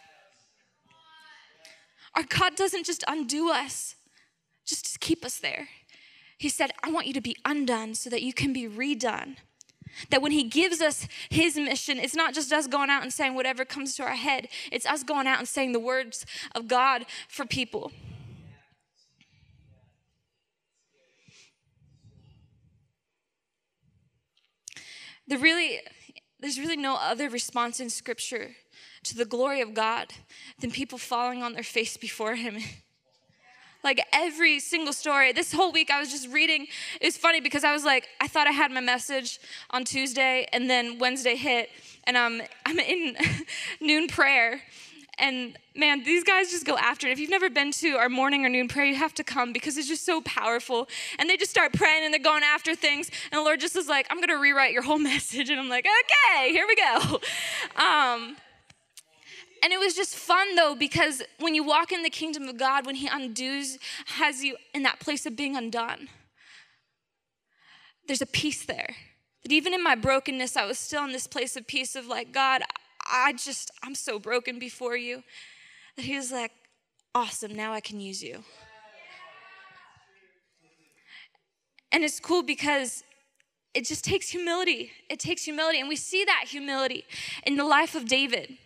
Our 2.15 2.23
God 2.23 2.55
doesn't 2.55 2.85
just 2.85 3.03
undo 3.07 3.51
us, 3.51 3.95
just 4.65 4.99
keep 4.99 5.23
us 5.23 5.38
there. 5.38 5.69
He 6.38 6.49
said, 6.49 6.71
I 6.83 6.91
want 6.91 7.07
you 7.07 7.13
to 7.13 7.21
be 7.21 7.35
undone 7.45 7.95
so 7.95 8.09
that 8.09 8.21
you 8.21 8.33
can 8.33 8.53
be 8.53 8.67
redone. 8.67 9.35
That 10.10 10.21
when 10.21 10.32
He 10.32 10.43
gives 10.43 10.82
us 10.82 11.08
His 11.30 11.56
mission, 11.56 11.97
it's 11.97 12.15
not 12.15 12.34
just 12.34 12.52
us 12.52 12.67
going 12.67 12.89
out 12.89 13.04
and 13.04 13.13
saying 13.13 13.36
whatever 13.36 13.65
comes 13.65 13.95
to 13.95 14.04
our 14.04 14.15
head, 14.15 14.47
it's 14.71 14.86
us 14.86 15.04
going 15.04 15.28
out 15.28 15.39
and 15.39 15.47
saying 15.47 15.71
the 15.71 15.80
words 15.80 16.25
of 16.56 16.67
God 16.67 17.06
for 17.28 17.45
people. 17.45 17.91
the 25.30 25.38
really 25.38 25.80
there's 26.39 26.60
really 26.60 26.78
no 26.78 26.95
other 26.95 27.30
response 27.30 27.80
in 27.80 27.89
scripture 27.89 28.56
to 29.04 29.15
the 29.15 29.25
glory 29.25 29.62
of 29.62 29.73
God 29.73 30.13
than 30.60 30.71
people 30.71 30.97
falling 30.97 31.43
on 31.43 31.54
their 31.54 31.63
face 31.63 31.97
before 31.97 32.36
Him. 32.36 32.58
like 33.84 34.06
every 34.13 34.60
single 34.60 34.94
story. 34.94 35.32
This 35.32 35.54
whole 35.54 35.72
week 35.72 35.89
I 35.89 36.00
was 36.00 36.12
just 36.12 36.28
reading. 36.30 36.68
It 37.00 37.06
was 37.06 37.18
funny 37.18 37.39
because 37.39 37.63
I 37.63 37.72
was 37.72 37.84
like, 37.84 38.08
I 38.20 38.28
thought 38.28 38.48
I 38.48 38.52
had 38.52 38.72
my 38.72 38.82
message 38.82 39.39
on 39.70 39.86
Tuesday, 39.86 40.48
and 40.52 40.70
then 40.70 41.00
Wednesday 41.00 41.36
hit, 41.36 41.70
and 42.06 42.18
um, 42.18 42.42
I'm 42.65 42.80
in 42.80 43.15
noon 43.82 44.08
prayer. 44.08 44.62
And 45.22 45.58
man, 45.76 46.04
these 46.06 46.24
guys 46.24 46.50
just 46.50 46.65
go 46.65 46.78
after 46.78 47.06
it. 47.06 47.12
If 47.12 47.20
you've 47.20 47.30
never 47.30 47.50
been 47.50 47.74
to 47.74 47.98
our 47.98 48.08
morning 48.08 48.46
or 48.46 48.50
noon 48.50 48.70
prayer, 48.70 48.86
you 48.86 48.96
have 48.96 49.13
to 49.15 49.24
come 49.24 49.52
because 49.52 49.78
it's 49.78 49.88
just 49.88 50.06
so 50.06 50.22
powerful. 50.22 50.88
And 51.18 51.30
they 51.30 51.36
just 51.36 51.52
start 51.52 51.74
praying 51.74 52.06
and 52.06 52.13
they're 52.13 52.22
going 52.22 52.44
after 52.44 52.74
things. 52.74 53.12
And 53.30 53.39
the 53.39 53.44
Lord 53.44 53.60
just 53.60 53.76
is 53.76 53.89
like, 53.89 54.08
I'm 54.10 54.18
going 54.18 54.30
to 54.30 54.42
rewrite 54.42 54.72
your 54.72 54.82
whole 54.82 54.98
message. 55.13 55.50
And 55.50 55.60
I'm 55.60 55.68
like, 55.68 55.86
okay, 55.86 56.52
here 56.54 56.65
we 56.65 56.76
go. 56.76 57.20
Um, 57.76 58.38
and 59.63 59.74
it 59.74 59.80
was 59.80 59.95
just 59.95 60.15
fun 60.15 60.56
though, 60.56 60.76
because 60.76 61.22
when 61.39 61.56
you 61.56 61.63
walk 61.63 61.91
in 61.91 62.04
the 62.04 62.10
kingdom 62.10 62.48
of 62.48 62.58
God, 62.58 62.86
when 62.86 62.95
He 62.95 63.08
undoes, 63.08 63.78
has 64.06 64.43
you 64.43 64.58
in 64.74 64.84
that 64.84 65.00
place 65.00 65.26
of 65.26 65.36
being 65.36 65.56
undone, 65.56 66.10
there's 68.08 68.22
a 68.22 68.28
peace 68.28 68.65
there. 68.65 68.95
That 69.43 69.52
even 69.52 69.74
in 69.74 69.84
my 69.84 69.95
brokenness, 69.95 70.58
I 70.58 70.65
was 70.65 70.80
still 70.80 71.04
in 71.06 71.12
this 71.12 71.28
place 71.28 71.56
of 71.56 71.67
peace 71.67 71.95
of 71.95 72.08
like, 72.08 72.32
God, 72.32 72.62
I 73.12 73.34
just, 73.34 73.72
I'm 73.84 73.95
so 73.95 74.19
broken 74.19 74.60
before 74.60 74.98
you. 74.98 75.24
That 75.95 76.06
He 76.06 76.15
was 76.15 76.32
like, 76.32 76.52
awesome, 77.15 77.56
now 77.56 77.74
I 77.74 77.80
can 77.80 78.00
use 78.00 78.24
you. 78.24 78.43
And 81.91 82.04
it's 82.04 82.19
cool 82.19 82.43
because 82.43 83.04
it 83.74 83.86
just 83.86 84.04
takes 84.04 84.30
humility. 84.30 84.91
It 85.10 85.19
takes 85.19 85.43
humility. 85.43 85.80
And 85.80 85.89
we 85.89 85.95
see 85.95 86.24
that 86.26 86.45
humility 86.48 87.06
in 87.45 87.56
the 87.56 87.63
life 87.63 87.95
of 87.95 88.08
David 88.08 88.58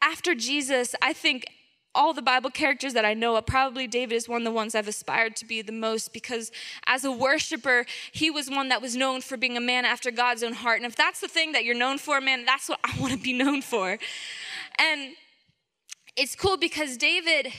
after 0.00 0.34
Jesus, 0.34 0.94
I 1.02 1.12
think 1.12 1.46
all 1.94 2.12
the 2.12 2.22
Bible 2.22 2.50
characters 2.50 2.92
that 2.94 3.04
I 3.04 3.14
know 3.14 3.36
of, 3.36 3.46
probably 3.46 3.86
David 3.86 4.14
is 4.14 4.28
one 4.28 4.42
of 4.42 4.44
the 4.44 4.52
ones 4.52 4.74
I've 4.74 4.88
aspired 4.88 5.34
to 5.36 5.44
be 5.44 5.62
the 5.62 5.72
most 5.72 6.12
because 6.12 6.52
as 6.86 7.04
a 7.04 7.10
worshiper, 7.10 7.86
he 8.12 8.30
was 8.30 8.48
one 8.48 8.68
that 8.68 8.80
was 8.80 8.94
known 8.94 9.20
for 9.20 9.36
being 9.36 9.56
a 9.56 9.60
man 9.60 9.84
after 9.84 10.10
God's 10.10 10.42
own 10.42 10.52
heart. 10.52 10.78
And 10.78 10.86
if 10.86 10.94
that's 10.94 11.20
the 11.20 11.28
thing 11.28 11.52
that 11.52 11.64
you're 11.64 11.74
known 11.74 11.98
for, 11.98 12.20
man, 12.20 12.44
that's 12.44 12.68
what 12.68 12.78
I 12.84 12.98
want 13.00 13.14
to 13.14 13.18
be 13.18 13.32
known 13.32 13.62
for. 13.62 13.98
And 14.78 15.12
it's 16.16 16.36
cool 16.36 16.56
because 16.56 16.96
David 16.96 17.52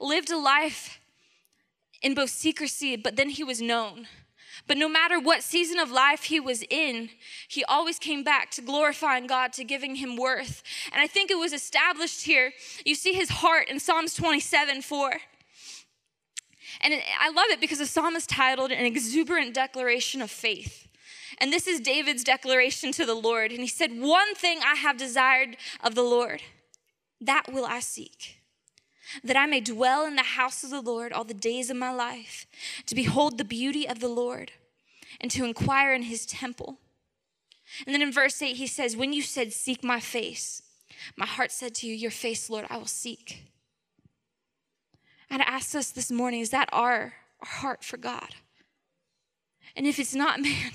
lived 0.00 0.30
a 0.30 0.38
life 0.38 0.98
in 2.02 2.14
both 2.14 2.30
secrecy, 2.30 2.96
but 2.96 3.16
then 3.16 3.28
he 3.28 3.44
was 3.44 3.60
known. 3.60 4.06
But 4.66 4.78
no 4.78 4.88
matter 4.88 5.20
what 5.20 5.42
season 5.42 5.78
of 5.78 5.90
life 5.90 6.24
he 6.24 6.40
was 6.40 6.64
in, 6.70 7.10
he 7.48 7.64
always 7.64 7.98
came 7.98 8.24
back 8.24 8.50
to 8.52 8.62
glorifying 8.62 9.26
God, 9.26 9.52
to 9.54 9.64
giving 9.64 9.96
him 9.96 10.16
worth. 10.16 10.62
And 10.92 11.02
I 11.02 11.06
think 11.06 11.30
it 11.30 11.38
was 11.38 11.52
established 11.52 12.24
here. 12.24 12.52
You 12.84 12.94
see 12.94 13.12
his 13.12 13.28
heart 13.28 13.68
in 13.68 13.78
Psalms 13.78 14.14
27 14.14 14.80
4. 14.82 15.16
And 16.80 16.94
I 17.20 17.30
love 17.30 17.46
it 17.50 17.60
because 17.60 17.78
the 17.78 17.86
psalm 17.86 18.16
is 18.16 18.26
titled 18.26 18.72
An 18.72 18.84
Exuberant 18.84 19.54
Declaration 19.54 20.22
of 20.22 20.30
Faith. 20.30 20.88
And 21.38 21.52
this 21.52 21.66
is 21.66 21.80
David's 21.80 22.24
declaration 22.24 22.90
to 22.92 23.04
the 23.04 23.14
Lord. 23.14 23.50
And 23.50 23.60
he 23.60 23.68
said, 23.68 23.98
One 23.98 24.34
thing 24.34 24.60
I 24.64 24.76
have 24.76 24.96
desired 24.96 25.56
of 25.82 25.94
the 25.94 26.02
Lord, 26.02 26.40
that 27.20 27.52
will 27.52 27.64
I 27.64 27.80
seek 27.80 28.38
that 29.22 29.36
I 29.36 29.46
may 29.46 29.60
dwell 29.60 30.06
in 30.06 30.16
the 30.16 30.22
house 30.22 30.64
of 30.64 30.70
the 30.70 30.80
Lord 30.80 31.12
all 31.12 31.24
the 31.24 31.34
days 31.34 31.70
of 31.70 31.76
my 31.76 31.92
life, 31.92 32.46
to 32.86 32.94
behold 32.94 33.38
the 33.38 33.44
beauty 33.44 33.88
of 33.88 34.00
the 34.00 34.08
Lord 34.08 34.52
and 35.20 35.30
to 35.30 35.44
inquire 35.44 35.92
in 35.94 36.02
his 36.02 36.26
temple. 36.26 36.78
And 37.86 37.94
then 37.94 38.02
in 38.02 38.12
verse 38.12 38.40
8, 38.40 38.56
he 38.56 38.66
says, 38.66 38.96
When 38.96 39.12
you 39.12 39.22
said, 39.22 39.52
Seek 39.52 39.82
my 39.82 40.00
face, 40.00 40.62
my 41.16 41.26
heart 41.26 41.50
said 41.50 41.74
to 41.76 41.86
you, 41.86 41.94
Your 41.94 42.10
face, 42.10 42.50
Lord, 42.50 42.66
I 42.70 42.76
will 42.76 42.86
seek. 42.86 43.44
And 45.30 45.42
I 45.42 45.46
ask 45.46 45.74
us 45.74 45.90
this 45.90 46.10
morning, 46.10 46.40
is 46.40 46.50
that 46.50 46.68
our 46.72 47.14
heart 47.42 47.82
for 47.82 47.96
God? 47.96 48.34
And 49.74 49.86
if 49.86 49.98
it's 49.98 50.14
not, 50.14 50.40
man, 50.42 50.72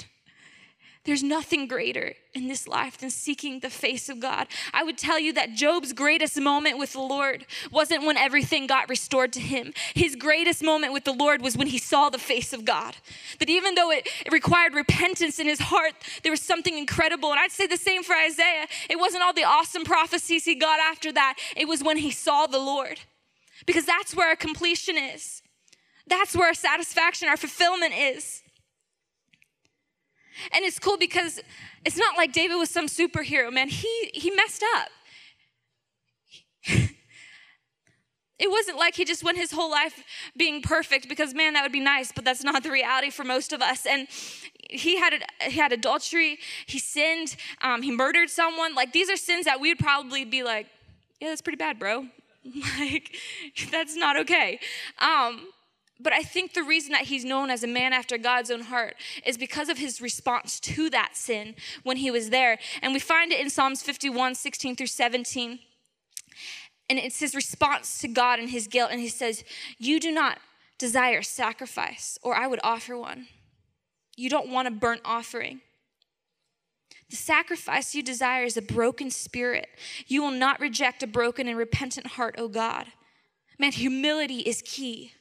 there's 1.06 1.24
nothing 1.24 1.66
greater 1.66 2.14
in 2.34 2.48
this 2.48 2.68
life 2.68 2.98
than 2.98 3.10
seeking 3.10 3.62
the 3.62 3.70
face 3.70 4.10
of 4.10 4.20
God. 4.20 4.48
I 4.74 4.84
would 4.84 4.98
tell 4.98 5.18
you 5.18 5.32
that 5.34 5.54
Job's 5.54 5.94
greatest 5.94 6.40
moment 6.40 6.78
with 6.78 6.94
the 6.94 7.00
Lord 7.00 7.46
wasn't 7.72 8.06
when 8.06 8.18
everything 8.18 8.68
got 8.68 8.90
restored 8.90 9.32
to 9.34 9.40
him. 9.40 9.74
His 9.96 10.16
greatest 10.16 10.62
moment 10.62 10.92
with 10.92 11.06
the 11.06 11.14
Lord 11.14 11.42
was 11.42 11.56
when 11.56 11.68
he 11.68 11.78
saw 11.78 12.10
the 12.10 12.20
face 12.20 12.52
of 12.52 12.66
God. 12.66 12.98
That 13.40 13.50
even 13.50 13.76
though 13.76 13.92
it, 13.92 14.10
required 14.30 14.74
repentance 14.74 15.40
in 15.40 15.48
his 15.48 15.60
heart, 15.60 15.94
there 16.24 16.34
was 16.34 16.42
something 16.42 16.78
incredible. 16.78 17.32
And 17.32 17.40
I'd 17.40 17.52
say 17.52 17.66
the 17.66 17.78
same 17.78 18.04
for 18.04 18.16
Isaiah. 18.16 18.68
It 18.90 19.00
wasn't 19.00 19.24
all 19.24 19.34
the 19.34 19.46
awesome 19.46 19.86
prophecies 19.86 20.44
he 20.44 20.56
got 20.56 20.80
after 20.80 21.14
that, 21.14 21.36
it 21.56 21.68
was 21.68 21.82
when 21.82 21.98
he 21.98 22.12
saw 22.12 22.46
the 22.46 22.60
Lord. 22.60 23.00
Because 23.66 23.86
that's 23.86 24.16
where 24.16 24.28
our 24.28 24.36
completion 24.36 24.98
is, 24.98 25.42
that's 26.08 26.36
where 26.36 26.48
our 26.48 26.54
satisfaction, 26.54 27.30
our 27.30 27.38
fulfillment 27.38 27.94
is. 27.98 28.44
And 30.52 30.65
it's 30.65 30.80
cool 30.80 30.97
because 30.97 31.39
it's 31.86 31.97
not 31.97 32.17
like 32.17 32.34
David 32.34 32.56
was 32.56 32.69
some 32.69 32.88
superhero, 32.88 33.52
man. 33.52 33.69
He 33.69 34.12
he 34.13 34.32
messed 34.32 34.63
up. 34.75 34.89
it 38.39 38.49
wasn't 38.49 38.78
like 38.78 38.95
he 38.95 39.06
just 39.06 39.23
went 39.23 39.38
his 39.38 39.52
whole 39.52 39.71
life 39.71 40.04
being 40.38 40.62
perfect 40.62 41.08
because 41.08 41.34
man 41.34 41.54
that 41.54 41.63
would 41.63 41.71
be 41.71 41.80
nice 41.80 42.12
but 42.12 42.25
that's 42.25 42.43
not 42.43 42.62
the 42.63 42.69
reality 42.69 43.10
for 43.10 43.23
most 43.23 43.54
of 43.54 43.62
us. 43.62 43.86
And 43.86 44.08
he 44.69 44.97
had 44.97 45.23
he 45.41 45.60
had 45.60 45.71
adultery. 45.71 46.39
He 46.65 46.80
sinned. 46.80 47.36
Um, 47.62 47.82
he 47.82 47.91
murdered 47.91 48.30
someone. 48.30 48.75
Like 48.75 48.93
these 48.93 49.10
are 49.10 49.17
sins 49.17 49.45
that 49.45 49.60
we 49.60 49.69
would 49.69 49.80
probably 49.80 50.25
be 50.25 50.43
like 50.43 50.67
yeah 51.19 51.30
that's 51.30 51.41
pretty 51.41 51.58
bad 51.58 51.80
bro. 51.80 52.08
Like 52.80 53.15
that's 53.71 53.95
not 53.95 54.17
okay. 54.17 54.60
Um, 54.99 55.47
but 56.00 56.14
I 56.14 56.24
think 56.24 56.54
the 56.54 56.64
reason 56.64 56.94
that 56.94 57.06
he's 57.06 57.26
known 57.26 57.50
as 57.50 57.64
a 57.64 57.68
man 57.68 57.92
after 57.92 58.18
God's 58.18 58.50
own 58.50 58.62
heart 58.62 58.96
is 59.26 59.38
because 59.38 59.68
of 59.68 59.78
his 59.78 60.00
response 60.00 60.60
to 60.62 60.90
that 60.92 61.18
sin 61.18 61.56
when 61.84 61.98
he 61.98 62.10
was 62.10 62.30
there. 62.30 62.58
And 62.82 62.94
we 62.94 63.00
find 63.00 63.34
it 63.34 63.42
in 63.42 63.50
Psalms 63.50 63.82
51 63.82 64.36
16 64.36 64.78
through 64.78 64.88
17. 64.88 65.60
And 66.90 66.98
it's 66.98 67.20
his 67.20 67.36
response 67.36 68.00
to 68.00 68.08
God 68.08 68.40
and 68.40 68.50
his 68.50 68.68
guilt. 68.68 68.92
And 68.92 69.02
he 69.02 69.10
says, 69.10 69.44
You 69.78 70.00
do 70.00 70.12
not 70.12 70.40
desire 70.78 71.22
sacrifice, 71.22 72.18
or 72.24 72.36
I 72.36 72.48
would 72.48 72.62
offer 72.64 72.98
one. 72.98 73.28
You 74.16 74.30
don't 74.30 74.50
want 74.50 74.70
a 74.70 74.72
burnt 74.72 75.02
offering. 75.04 75.62
The 77.10 77.18
sacrifice 77.18 77.94
you 77.94 78.04
desire 78.04 78.44
is 78.44 78.56
a 78.56 78.62
broken 78.62 79.12
spirit. 79.12 79.68
You 80.08 80.22
will 80.22 80.32
not 80.32 80.60
reject 80.60 81.04
a 81.04 81.08
broken 81.08 81.48
and 81.48 81.58
repentant 81.58 82.08
heart, 82.08 82.36
O 82.38 82.48
God. 82.48 82.88
Man, 83.58 83.74
humility 83.74 84.40
is 84.40 84.62
key 84.66 85.14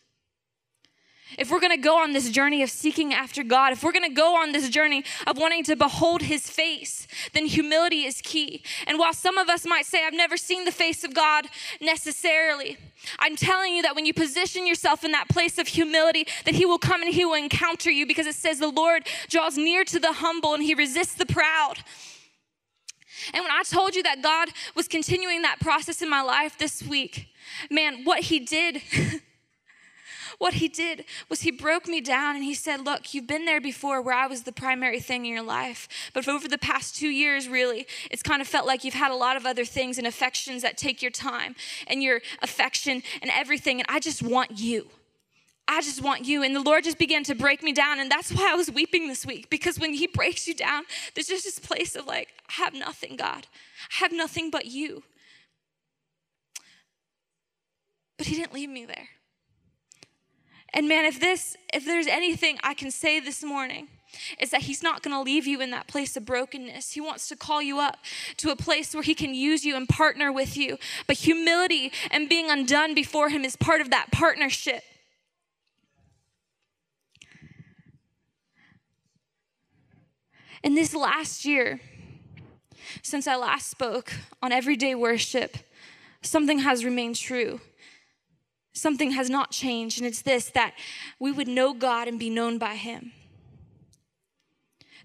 if 1.37 1.51
we're 1.51 1.61
gonna 1.61 1.77
go 1.77 1.99
on 1.99 2.13
this 2.13 2.31
journey 2.31 2.63
of 2.63 2.71
seeking 2.71 3.13
after 3.13 3.43
God, 3.43 3.73
if 3.73 3.83
we're 3.83 3.93
gonna 3.93 4.09
go 4.09 4.37
on 4.37 4.53
this 4.53 4.69
journey 4.71 5.05
of 5.27 5.37
wanting 5.37 5.65
to 5.65 5.77
behold 5.77 6.23
His 6.23 6.49
face, 6.49 7.07
then 7.35 7.47
humility 7.47 8.05
is 8.05 8.21
key. 8.23 8.63
And 8.87 8.99
while 8.99 9.13
some 9.13 9.37
of 9.37 9.49
us 9.49 9.67
might 9.67 9.85
say, 9.85 10.07
I've 10.07 10.15
never 10.15 10.37
seen 10.37 10.65
the 10.65 10.73
face 10.73 11.05
of 11.05 11.13
God 11.13 11.47
necessarily, 11.81 12.79
I'm 13.19 13.37
telling 13.37 13.75
you 13.75 13.83
that 13.83 13.95
when 13.95 14.07
you 14.07 14.15
position 14.15 14.67
yourself 14.67 15.05
in 15.05 15.13
that 15.13 15.29
place 15.29 15.59
of 15.59 15.69
humility, 15.69 16.27
that 16.45 16.55
He 16.55 16.65
will 16.65 16.79
come 16.79 17.03
and 17.03 17.13
He 17.13 17.25
will 17.25 17.35
encounter 17.35 17.91
you 17.91 18.07
because 18.07 18.27
it 18.27 18.35
says 18.35 18.59
the 18.59 18.69
Lord 18.69 19.07
draws 19.29 19.59
near 19.59 19.85
to 19.85 19.99
the 19.99 20.15
humble 20.15 20.55
and 20.55 20.63
He 20.63 20.75
resists 20.75 21.15
the 21.15 21.27
proud. 21.27 21.75
And 23.35 23.43
when 23.43 23.51
I 23.51 23.63
told 23.63 23.95
you 23.95 24.03
that 24.05 24.23
God 24.23 24.49
was 24.75 24.89
continuing 24.89 25.43
that 25.43 25.61
process 25.61 26.03
in 26.03 26.09
my 26.09 26.23
life 26.23 26.57
this 26.59 26.83
week, 26.83 27.29
man, 27.71 28.05
what 28.05 28.21
He 28.21 28.41
did. 28.41 28.83
what 30.39 30.55
he 30.55 30.69
did 30.69 31.05
was 31.29 31.41
he 31.41 31.51
broke 31.51 31.89
me 31.89 32.01
down 32.01 32.37
and 32.37 32.45
he 32.45 32.55
said, 32.55 32.85
Look, 32.85 33.13
you've 33.13 33.27
been 33.27 33.45
there 33.45 33.61
before 33.61 34.01
where 34.01 34.15
I 34.15 34.27
was 34.29 34.45
the 34.45 34.53
primary 34.53 35.01
thing 35.01 35.27
in 35.27 35.33
your 35.33 35.43
life. 35.43 35.89
But 36.15 36.29
over 36.29 36.47
the 36.47 36.59
past 36.59 36.97
two 36.97 37.09
years, 37.09 37.49
really, 37.49 37.87
it's 38.11 38.23
kind 38.23 38.41
of 38.41 38.47
felt 38.47 38.67
like 38.67 38.85
you've 38.85 38.95
had 38.95 39.11
a 39.11 39.17
lot 39.17 39.37
of 39.37 39.47
other 39.47 39.65
things 39.65 39.99
and 39.99 40.07
affections 40.07 40.63
that 40.63 40.77
take 40.77 41.03
your 41.03 41.11
time 41.11 41.57
and 41.89 42.03
your 42.03 42.21
affection 42.41 43.03
and 43.21 43.31
everything. 43.35 43.81
And 43.81 43.87
I 43.89 43.99
just 43.99 44.23
want 44.23 44.59
you. 44.59 44.87
I 45.67 45.83
just 45.83 46.03
want 46.03 46.25
you. 46.25 46.45
And 46.45 46.55
the 46.55 46.63
Lord 46.63 46.85
just 46.85 46.99
began 46.99 47.25
to 47.25 47.35
break 47.35 47.63
me 47.63 47.73
down. 47.73 47.99
And 47.99 48.11
that's 48.11 48.33
why 48.33 48.53
I 48.53 48.55
was 48.55 48.71
weeping 48.71 49.09
this 49.09 49.27
week 49.27 49.51
because 49.51 49.79
when 49.79 49.93
He 49.93 50.07
breaks 50.07 50.47
you 50.47 50.55
down, 50.55 50.85
there's 51.15 51.27
just 51.27 51.45
this 51.45 51.59
place 51.59 51.97
of 51.97 52.07
like, 52.07 52.29
I 52.49 52.63
have 52.63 52.75
nothing, 52.75 53.17
God. 53.17 53.49
I 53.93 53.97
have 53.97 54.13
nothing 54.13 54.51
but 54.51 54.67
you. 54.67 55.03
But 58.17 58.29
He 58.29 58.37
didn't 58.37 58.55
leave 58.55 58.71
me 58.71 58.85
there. 58.87 59.09
And 60.73 60.89
man, 60.89 61.05
if 61.05 61.19
this, 61.19 61.57
if 61.73 61.85
there's 61.85 62.07
anything 62.07 62.59
I 62.63 62.75
can 62.75 62.91
say 62.91 63.21
this 63.21 63.43
morning, 63.43 63.89
is 64.41 64.51
that 64.51 64.63
he's 64.63 64.83
not 64.83 65.03
going 65.03 65.15
to 65.15 65.23
leave 65.23 65.47
you 65.47 65.61
in 65.61 65.71
that 65.71 65.87
place 65.87 66.17
of 66.17 66.25
brokenness. 66.25 66.93
He 66.93 67.01
wants 67.01 67.29
to 67.29 67.37
call 67.37 67.63
you 67.63 67.79
up 67.79 67.99
to 68.39 68.51
a 68.51 68.57
place 68.57 68.95
where 68.95 69.03
he 69.03 69.15
can 69.15 69.35
use 69.35 69.65
you 69.65 69.77
and 69.77 69.89
partner 69.89 70.33
with 70.33 70.57
you. 70.57 70.79
But 71.07 71.19
humility 71.19 71.93
and 72.11 72.29
being 72.29 72.51
undone 72.51 72.95
before 72.95 73.29
him 73.29 73.45
is 73.45 73.57
part 73.57 73.81
of 73.81 73.91
that 73.91 74.11
partnership. 74.11 74.83
In 80.63 80.75
this 80.75 80.95
last 80.95 81.45
year, 81.45 81.81
since 83.03 83.27
I 83.27 83.37
last 83.37 83.71
spoke 83.71 84.13
on 84.43 84.51
everyday 84.51 84.95
worship, 84.95 85.57
something 86.23 86.61
has 86.61 86.85
remained 86.85 87.17
true. 87.17 87.61
Something 88.79 89.11
has 89.11 89.29
not 89.29 89.51
changed, 89.51 89.99
and 89.99 90.07
it's 90.07 90.23
this 90.23 90.51
that 90.51 90.75
we 91.19 91.33
would 91.33 91.49
know 91.49 91.75
God 91.75 92.07
and 92.07 92.19
be 92.19 92.31
known 92.31 92.59
by 92.59 92.77
Him. 92.77 93.13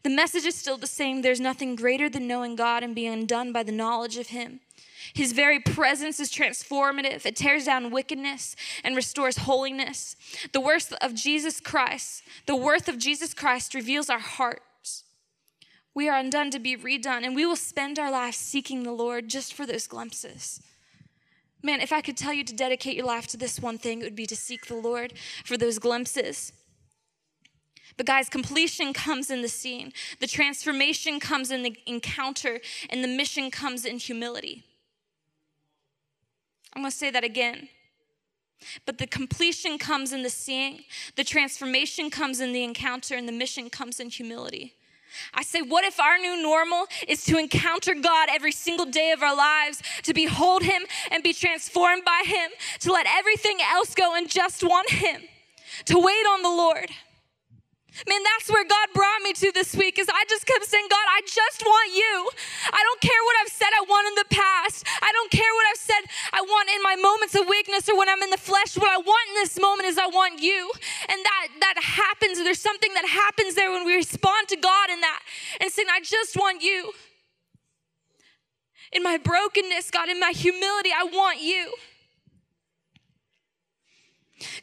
The 0.04 0.10
message 0.10 0.46
is 0.46 0.56
still 0.56 0.78
the 0.78 0.86
same. 0.86 1.22
There's 1.22 1.40
nothing 1.40 1.76
greater 1.76 2.10
than 2.10 2.28
knowing 2.28 2.56
God 2.56 2.84
and 2.84 2.94
being 2.94 3.12
undone 3.12 3.52
by 3.52 3.64
the 3.64 3.72
knowledge 3.72 4.18
of 4.18 4.28
Him. 4.28 4.60
His 5.14 5.32
very 5.32 5.60
presence 5.60 6.20
is 6.20 6.32
transformative. 6.32 7.26
It 7.26 7.36
tears 7.36 7.66
down 7.66 7.90
wickedness 7.90 8.56
and 8.84 8.96
restores 8.96 9.38
holiness. 9.38 10.16
The 10.52 10.62
worth 10.62 10.94
of 11.02 11.16
Jesus 11.16 11.60
Christ, 11.60 12.24
the 12.46 12.56
worth 12.56 12.88
of 12.88 12.98
Jesus 13.00 13.34
Christ 13.34 13.74
reveals 13.74 14.10
our 14.10 14.20
hearts. 14.20 15.04
We 15.96 16.10
are 16.10 16.18
undone 16.18 16.52
to 16.52 16.60
be 16.60 16.78
redone, 16.78 17.24
and 17.24 17.36
we 17.36 17.46
will 17.46 17.56
spend 17.56 17.98
our 17.98 18.12
lives 18.12 18.38
seeking 18.38 18.84
the 18.84 18.92
Lord 18.92 19.30
just 19.30 19.54
for 19.54 19.66
those 19.66 19.88
glimpses. 19.88 20.62
Man, 21.66 21.80
if 21.80 21.94
I 21.94 22.02
could 22.02 22.18
tell 22.18 22.34
you 22.34 22.44
to 22.44 22.54
dedicate 22.54 22.98
your 22.98 23.06
life 23.06 23.26
to 23.28 23.38
this 23.38 23.60
one 23.60 23.78
thing, 23.78 24.02
it 24.02 24.04
would 24.04 24.16
be 24.16 24.26
to 24.26 24.36
seek 24.36 24.68
the 24.68 24.76
Lord 24.76 25.14
for 25.46 25.58
those 25.58 25.80
glimpses. 25.80 26.52
But, 27.96 28.06
guys, 28.06 28.28
completion 28.28 28.92
comes 28.92 29.30
in 29.30 29.42
the 29.42 29.48
scene, 29.48 29.94
the 30.20 30.28
transformation 30.28 31.20
comes 31.20 31.52
in 31.52 31.64
the 31.64 31.78
encounter, 31.86 32.60
and 32.90 33.04
the 33.04 33.08
mission 33.08 33.50
comes 33.50 33.86
in 33.86 33.98
humility. 33.98 34.66
I'm 36.76 36.82
gonna 36.82 36.92
say 36.92 37.12
that 37.12 37.24
again. 37.24 37.70
But 38.86 38.98
the 38.98 39.08
completion 39.08 39.78
comes 39.78 40.12
in 40.12 40.24
the 40.24 40.30
seeing, 40.30 40.86
the 41.16 41.24
transformation 41.24 42.10
comes 42.10 42.40
in 42.40 42.52
the 42.52 42.64
encounter, 42.64 43.16
and 43.16 43.28
the 43.28 43.34
mission 43.34 43.70
comes 43.70 44.00
in 44.00 44.10
humility. 44.10 44.74
I 45.34 45.44
say, 45.44 45.62
what 45.62 45.84
if 45.84 46.00
our 46.00 46.18
new 46.18 46.42
normal 46.42 46.88
is 47.08 47.24
to 47.26 47.38
encounter 47.38 47.94
God 47.94 48.30
every 48.32 48.52
single 48.52 48.86
day 48.86 49.12
of 49.12 49.22
our 49.22 49.36
lives, 49.36 49.82
to 50.04 50.14
behold 50.14 50.64
Him 50.64 50.84
and 51.12 51.24
be 51.24 51.34
transformed 51.34 52.04
by 52.06 52.24
Him, 52.26 52.52
to 52.80 52.92
let 52.92 53.06
everything 53.08 53.58
else 53.62 53.96
go 53.96 54.16
and 54.16 54.30
just 54.30 54.64
want 54.64 54.90
Him, 54.90 55.22
to 55.86 56.00
wait 56.00 56.26
on 56.28 56.42
the 56.42 56.50
Lord? 56.50 56.90
Man, 58.10 58.22
that's 58.26 58.50
where 58.50 58.66
God 58.66 58.90
brought 58.94 59.22
me 59.22 59.34
to 59.34 59.52
this 59.54 59.76
week 59.76 60.00
is 60.00 60.10
I 60.10 60.26
just 60.28 60.46
kept 60.48 60.66
saying, 60.66 60.88
God, 60.90 61.06
I 61.14 61.22
just 61.30 61.62
want 61.62 61.94
you. 61.94 62.30
I 62.74 62.82
don't 62.82 63.02
care 63.02 63.22
what 63.24 63.36
I've 63.42 63.54
said 63.54 63.70
I 63.70 63.86
want 63.86 64.08
in 64.10 64.16
the 64.16 64.30
past. 64.34 64.86
I 65.02 65.12
don't 65.14 65.30
care 65.30 65.54
what 65.54 65.66
I've 65.70 65.78
said 65.78 66.02
I 66.34 66.42
want 66.42 66.70
in 66.74 66.82
my 66.82 66.96
moments 66.98 67.36
of 67.36 67.48
weakness 67.48 67.88
or 67.88 67.98
when 67.98 68.10
I'm 68.10 68.22
in 68.24 68.32
the 68.32 68.42
flesh. 68.42 68.76
What 68.78 68.90
I 68.90 68.98
want 68.98 69.30
in 69.30 69.36
this 69.36 69.60
moment 69.62 69.86
is 69.88 69.98
I 70.00 70.08
want 70.08 70.42
you. 70.42 70.72
And 71.08 71.20
that 71.24 71.48
that 71.62 71.78
happens. 71.78 72.42
There's 72.42 72.60
something 72.60 72.94
that 72.96 73.06
happens 73.06 73.54
there 73.54 73.72
when 73.72 73.86
we 73.86 73.96
respond 73.96 74.48
to 74.50 74.58
God 74.58 74.90
in 74.90 75.02
that 75.02 75.20
and 75.62 75.72
saying, 75.72 75.88
I 75.94 76.02
just 76.02 76.36
want 76.36 76.64
you. 76.64 76.94
In 78.92 79.04
my 79.04 79.18
brokenness, 79.18 79.92
God, 79.92 80.10
in 80.10 80.20
my 80.20 80.32
humility, 80.32 80.90
I 80.96 81.04
want 81.06 81.42
you. 81.42 81.74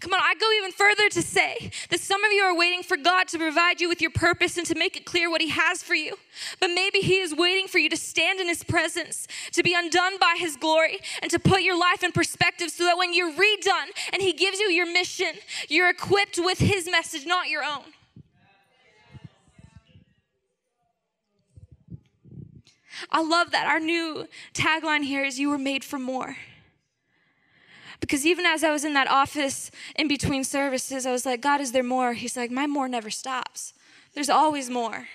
Come 0.00 0.14
on, 0.14 0.20
I 0.22 0.34
go 0.34 0.50
even 0.56 0.72
further 0.72 1.10
to 1.10 1.20
say 1.20 1.70
that 1.90 2.00
some 2.00 2.24
of 2.24 2.32
you 2.32 2.40
are 2.42 2.56
waiting 2.56 2.82
for 2.82 2.96
God 2.96 3.28
to 3.28 3.38
provide 3.38 3.82
you 3.82 3.88
with 3.88 4.00
your 4.00 4.10
purpose 4.10 4.56
and 4.56 4.66
to 4.66 4.74
make 4.74 4.96
it 4.96 5.04
clear 5.04 5.30
what 5.30 5.42
He 5.42 5.50
has 5.50 5.82
for 5.82 5.94
you. 5.94 6.16
But 6.58 6.68
maybe 6.68 7.00
He 7.00 7.18
is 7.18 7.34
waiting 7.34 7.68
for 7.68 7.78
you 7.78 7.90
to 7.90 7.98
stand 7.98 8.40
in 8.40 8.48
His 8.48 8.64
presence, 8.64 9.28
to 9.52 9.62
be 9.62 9.74
undone 9.76 10.18
by 10.18 10.36
His 10.38 10.56
glory, 10.56 11.00
and 11.20 11.30
to 11.30 11.38
put 11.38 11.60
your 11.62 11.78
life 11.78 12.02
in 12.02 12.12
perspective 12.12 12.70
so 12.70 12.84
that 12.84 12.96
when 12.96 13.12
you're 13.12 13.30
redone 13.30 13.90
and 14.14 14.22
He 14.22 14.32
gives 14.32 14.58
you 14.58 14.70
your 14.70 14.90
mission, 14.90 15.34
you're 15.68 15.90
equipped 15.90 16.38
with 16.38 16.60
His 16.60 16.88
message, 16.90 17.26
not 17.26 17.48
your 17.48 17.62
own. 17.62 17.84
I 23.10 23.22
love 23.22 23.50
that 23.50 23.66
our 23.66 23.80
new 23.80 24.28
tagline 24.54 25.04
here 25.04 25.24
is 25.24 25.38
You 25.38 25.50
were 25.50 25.58
made 25.58 25.84
for 25.84 25.98
more. 25.98 26.36
Because 28.00 28.26
even 28.26 28.46
as 28.46 28.64
I 28.64 28.70
was 28.70 28.84
in 28.84 28.94
that 28.94 29.08
office 29.08 29.70
in 29.94 30.08
between 30.08 30.42
services, 30.42 31.06
I 31.06 31.12
was 31.12 31.26
like, 31.26 31.40
God, 31.40 31.60
is 31.60 31.72
there 31.72 31.82
more? 31.82 32.14
He's 32.14 32.36
like, 32.36 32.50
My 32.50 32.66
more 32.66 32.88
never 32.88 33.10
stops. 33.10 33.74
There's 34.14 34.30
always 34.30 34.68
more. 34.70 35.06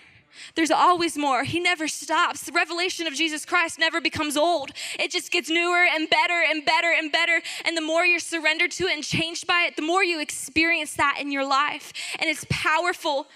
There's 0.56 0.72
always 0.72 1.18
more. 1.18 1.44
He 1.44 1.60
never 1.60 1.88
stops. 1.88 2.44
The 2.44 2.52
revelation 2.52 3.08
of 3.08 3.14
Jesus 3.14 3.46
Christ 3.46 3.80
never 3.80 4.02
becomes 4.02 4.36
old. 4.36 4.72
It 5.00 5.12
just 5.12 5.32
gets 5.32 5.50
newer 5.50 5.86
and 5.86 6.10
better 6.10 6.44
and 6.48 6.66
better 6.66 6.92
and 6.96 7.12
better. 7.12 7.42
And 7.64 7.76
the 7.76 7.82
more 7.82 8.06
you're 8.06 8.20
surrendered 8.20 8.72
to 8.72 8.86
it 8.86 8.94
and 8.94 9.04
changed 9.04 9.48
by 9.48 9.66
it, 9.68 9.76
the 9.76 9.82
more 9.82 10.04
you 10.04 10.20
experience 10.20 10.94
that 10.96 11.18
in 11.22 11.32
your 11.32 11.48
life. 11.48 11.94
And 12.20 12.30
it's 12.30 12.46
powerful 12.50 13.28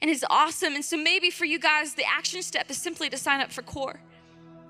and 0.00 0.10
it's 0.10 0.24
awesome. 0.28 0.74
And 0.74 0.84
so 0.84 0.96
maybe 0.96 1.30
for 1.30 1.44
you 1.44 1.58
guys, 1.58 1.94
the 1.94 2.04
action 2.04 2.42
step 2.42 2.70
is 2.70 2.76
simply 2.76 3.08
to 3.08 3.16
sign 3.16 3.40
up 3.40 3.50
for 3.50 3.62
CORE 3.62 4.00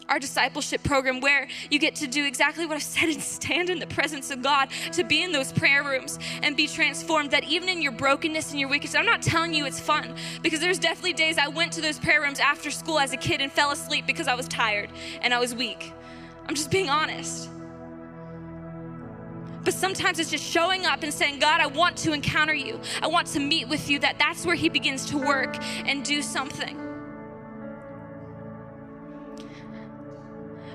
our 0.09 0.19
discipleship 0.19 0.83
program 0.83 1.21
where 1.21 1.49
you 1.71 1.79
get 1.79 1.95
to 1.97 2.07
do 2.07 2.25
exactly 2.25 2.67
what 2.67 2.77
I 2.77 2.81
said 2.81 3.09
and 3.09 3.23
stand 3.23 3.71
in 3.71 3.79
the 3.79 3.87
presence 3.87 4.31
of 4.31 4.43
God, 4.43 4.69
to 4.93 5.05
be 5.05 5.23
in 5.23 5.33
those 5.33 5.53
prayer 5.53 5.83
rooms 5.83 6.19
and 6.43 6.57
be 6.57 6.67
transformed. 6.67 7.31
That 7.31 7.45
even 7.45 7.69
in 7.69 7.83
your 7.83 7.93
brokenness 7.93 8.51
and 8.51 8.61
your 8.61 8.69
weakness, 8.69 8.95
I'm 8.95 9.07
not 9.07 9.23
telling 9.23 9.55
you 9.55 9.67
it's 9.67 9.81
fun 9.81 10.15
because 10.43 10.61
there's 10.61 10.79
definitely 10.79 11.15
days 11.15 11.38
I 11.38 11.49
went 11.49 11.73
to 11.73 11.81
those 11.81 11.99
prayer 11.99 12.21
rooms 12.21 12.41
after 12.41 12.71
school 12.71 12.99
as 12.99 13.12
a 13.12 13.17
kid 13.17 13.41
and 13.41 13.51
fell 13.51 13.71
asleep 13.71 14.07
because 14.07 14.29
I 14.29 14.35
was 14.35 14.49
tired 14.49 14.91
and 15.21 15.33
I 15.33 15.41
was 15.41 15.55
weak. 15.55 15.93
I'm 16.47 16.55
just 16.55 16.71
being 16.71 16.91
honest. 16.91 17.49
But 19.65 19.75
sometimes 19.75 20.19
it's 20.19 20.31
just 20.31 20.45
showing 20.45 20.87
up 20.87 21.03
and 21.03 21.15
saying, 21.15 21.38
God, 21.38 21.61
I 21.61 21.67
want 21.67 21.97
to 21.99 22.12
encounter 22.12 22.55
you. 22.55 22.81
I 23.01 23.07
want 23.07 23.29
to 23.29 23.41
meet 23.41 23.69
with 23.69 23.88
you. 23.88 24.01
That 24.01 24.19
that's 24.19 24.45
where 24.45 24.57
He 24.57 24.69
begins 24.69 25.07
to 25.07 25.19
work 25.19 25.57
and 25.87 26.05
do 26.05 26.21
something. 26.21 26.91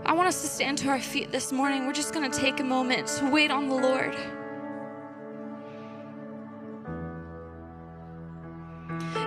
I 0.07 0.13
want 0.13 0.29
us 0.29 0.41
to 0.41 0.47
stand 0.47 0.77
to 0.77 0.87
our 0.87 1.01
feet 1.01 1.33
this 1.33 1.51
morning. 1.51 1.85
We're 1.85 1.91
just 1.91 2.13
going 2.13 2.31
to 2.31 2.39
take 2.39 2.61
a 2.61 2.63
moment 2.63 3.07
to 3.19 3.29
wait 3.29 3.51
on 3.51 3.67
the 3.67 3.75
Lord. 3.75 4.15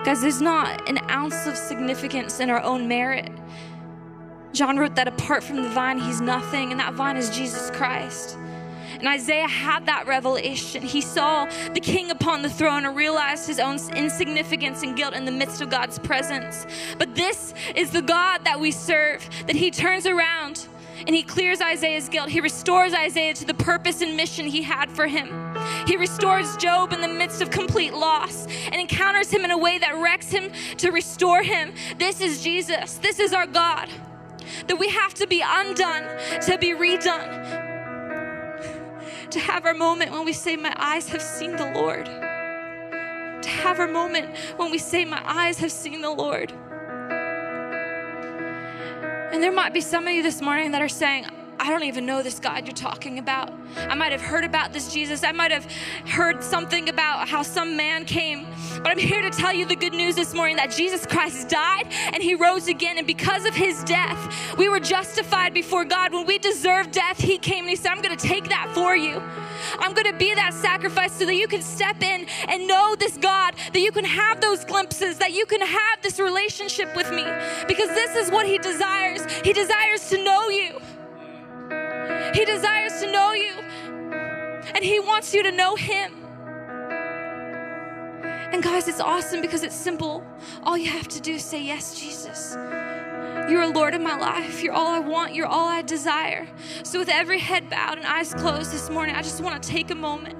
Guys, 0.07 0.23
there's 0.23 0.40
not 0.40 0.88
an 0.88 0.99
ounce 1.11 1.47
of 1.47 1.55
significance 1.55 2.40
in 2.40 2.49
our 2.49 2.62
own 2.62 2.88
merit. 2.88 3.31
John 4.55 4.79
wrote 4.79 4.95
that 4.95 5.07
apart 5.07 5.45
from 5.45 5.57
the 5.57 5.69
vine, 5.69 5.99
he's 5.99 6.23
nothing, 6.23 6.71
and 6.71 6.81
that 6.81 6.95
vine 6.95 7.19
is 7.19 7.29
Jesus 7.29 7.71
Christ. 7.73 8.38
And 9.01 9.09
Isaiah 9.09 9.49
had 9.49 9.87
that 9.87 10.07
revelation. 10.07 10.83
He 10.83 11.01
saw 11.01 11.47
the 11.73 11.81
king 11.81 12.11
upon 12.11 12.43
the 12.43 12.51
throne 12.51 12.85
and 12.85 12.95
realized 12.95 13.47
his 13.47 13.59
own 13.59 13.79
insignificance 13.97 14.83
and 14.83 14.95
guilt 14.95 15.15
in 15.15 15.25
the 15.25 15.33
midst 15.33 15.63
of 15.63 15.71
God's 15.71 15.99
presence. 15.99 16.67
But 16.99 17.15
this 17.15 17.55
is 17.75 17.91
the 17.91 18.03
God 18.03 18.45
that 18.45 18.61
we 18.61 18.71
serve, 18.71 19.27
that 19.47 19.57
he 19.57 19.71
turns 19.71 20.05
around 20.05 20.69
and 21.07 21.17
he 21.17 21.23
clears 21.23 21.63
Isaiah's 21.63 22.11
guilt. 22.11 22.29
He 22.29 22.43
restores 22.43 22.93
Isaiah 22.93 23.33
to 23.33 23.47
the 23.47 23.55
purpose 23.55 24.03
and 24.03 24.19
mission 24.19 24.45
he 24.45 24.63
had 24.63 24.91
for 24.91 25.07
him. 25.07 25.57
He 25.87 25.97
restores 25.97 26.59
Job 26.59 26.93
in 26.93 27.01
the 27.01 27.09
midst 27.09 27.41
of 27.41 27.51
complete 27.51 27.95
loss 27.95 28.47
and 28.67 28.75
encounters 28.75 29.31
him 29.31 29.47
in 29.47 29.51
a 29.51 29.57
way 29.57 29.79
that 29.79 29.97
wrecks 29.97 30.31
him 30.31 30.53
to 30.77 30.91
restore 30.91 31.43
him. 31.43 31.73
This 31.97 32.21
is 32.21 32.43
Jesus. 32.43 32.99
This 32.99 33.19
is 33.19 33.33
our 33.33 33.47
God. 33.47 33.89
That 34.67 34.79
we 34.79 34.91
have 34.91 35.15
to 35.15 35.27
be 35.27 35.43
undone 35.43 36.05
to 36.43 36.59
be 36.59 36.75
redone 36.75 37.70
to 39.31 39.40
have 39.40 39.64
our 39.64 39.75
moment 39.75 40.12
when 40.12 40.25
we 40.25 40.33
say, 40.33 40.57
My 40.57 40.75
eyes 40.77 41.09
have 41.09 41.23
seen 41.23 41.57
the 41.57 41.71
Lord. 41.73 42.07
To 42.07 43.49
have 43.49 43.79
our 43.81 43.88
moment 43.88 44.37
when 44.57 44.71
we 44.71 44.79
say, 44.79 45.05
My 45.05 45.23
eyes 45.25 45.59
have 45.59 45.73
seen 45.73 46.03
the 46.03 46.11
Lord. 46.11 46.53
And 49.33 49.43
there 49.43 49.53
might 49.53 49.73
be 49.73 49.81
some 49.81 50.07
of 50.07 50.12
you 50.12 50.23
this 50.23 50.43
morning 50.43 50.73
that 50.73 50.83
are 50.83 50.88
saying, 50.88 51.27
I 51.61 51.68
don't 51.68 51.83
even 51.83 52.07
know 52.07 52.23
this 52.23 52.40
God 52.40 52.66
you're 52.66 52.75
talking 52.75 53.18
about. 53.18 53.53
I 53.77 53.94
might 53.94 54.12
have 54.12 54.23
heard 54.23 54.44
about 54.44 54.73
this 54.73 54.90
Jesus. 54.90 55.23
I 55.23 55.33
might 55.33 55.51
have 55.51 55.70
heard 56.07 56.42
something 56.42 56.88
about 56.88 57.29
how 57.29 57.42
some 57.42 57.77
man 57.77 58.07
came. 58.07 58.46
But 58.79 58.87
I'm 58.88 58.99
here 58.99 59.20
to 59.20 59.29
tell 59.29 59.53
you 59.53 59.66
the 59.66 59.77
good 59.77 59.92
news 59.92 60.16
this 60.16 60.33
morning 60.33 60.57
that 60.57 60.70
Jesus 60.70 61.05
Christ 61.05 61.51
died 61.51 61.87
and 62.14 62.23
he 62.23 62.35
rose 62.35 62.68
again. 62.68 62.96
And 62.96 63.07
because 63.07 63.44
of 63.44 63.55
his 63.55 63.85
death, 63.85 64.57
we 64.57 64.70
were 64.70 64.81
justified 64.81 65.53
before 65.53 65.85
God. 65.85 66.14
When 66.14 66.25
we 66.25 66.38
deserved 66.38 66.92
death, 66.92 67.20
he 67.20 67.37
came 67.37 67.64
and 67.64 67.68
he 67.70 67.77
said, 67.77 67.92
I'm 67.92 68.01
going 68.01 68.16
to 68.16 68.27
take 68.27 68.49
that 68.49 68.70
for 68.73 68.96
you. 68.96 69.23
I'm 69.79 69.92
going 69.92 70.11
to 70.11 70.16
be 70.16 70.35
that 70.35 70.55
sacrifice 70.55 71.12
so 71.12 71.27
that 71.27 71.37
you 71.37 71.46
can 71.46 71.61
step 71.61 72.03
in 72.03 72.27
and 72.49 72.66
know 72.66 72.96
this 72.99 73.18
God, 73.18 73.55
that 73.75 73.81
you 73.81 73.92
can 73.92 74.07
have 74.07 74.40
those 74.40 74.64
glimpses, 74.64 75.18
that 75.18 75.33
you 75.33 75.44
can 75.44 75.61
have 75.61 76.01
this 76.01 76.18
relationship 76.18 76.96
with 76.96 77.12
me. 77.12 77.27
Because 77.68 77.90
this 77.90 78.16
is 78.16 78.31
what 78.31 78.46
he 78.46 78.57
desires. 78.57 79.31
He 79.44 79.53
desires 79.53 80.09
to 80.09 80.25
know 80.25 80.49
you. 80.49 80.81
He 82.35 82.45
desires 82.45 83.01
to 83.01 83.11
know 83.11 83.33
you, 83.33 83.53
and 84.75 84.85
He 84.85 85.01
wants 85.01 85.35
you 85.35 85.43
to 85.43 85.53
know 85.53 85.77
Him. 85.77 86.21
And 88.53 88.63
guys, 88.63 88.89
it's 88.89 89.01
awesome 89.01 89.41
because 89.41 89.63
it's 89.63 89.77
simple. 89.77 90.25
All 90.65 90.77
you 90.77 90.91
have 90.91 91.07
to 91.09 91.21
do 91.21 91.35
is 91.35 91.45
say, 91.45 91.63
Yes, 91.63 91.99
Jesus. 91.99 92.57
You're 93.49 93.63
a 93.63 93.69
Lord 93.69 93.95
of 93.95 94.01
my 94.01 94.17
life. 94.17 94.63
You're 94.63 94.75
all 94.75 94.87
I 94.87 95.01
want. 95.01 95.35
You're 95.35 95.47
all 95.47 95.69
I 95.69 95.83
desire. 95.83 96.49
So, 96.83 96.99
with 96.99 97.09
every 97.09 97.39
head 97.39 97.69
bowed 97.69 97.99
and 97.99 98.07
eyes 98.07 98.33
closed 98.35 98.73
this 98.73 98.91
morning, 98.91 99.17
I 99.17 99.23
just 99.23 99.41
want 99.41 99.61
to 99.61 99.69
take 99.69 99.91
a 99.91 99.95
moment. 99.95 100.39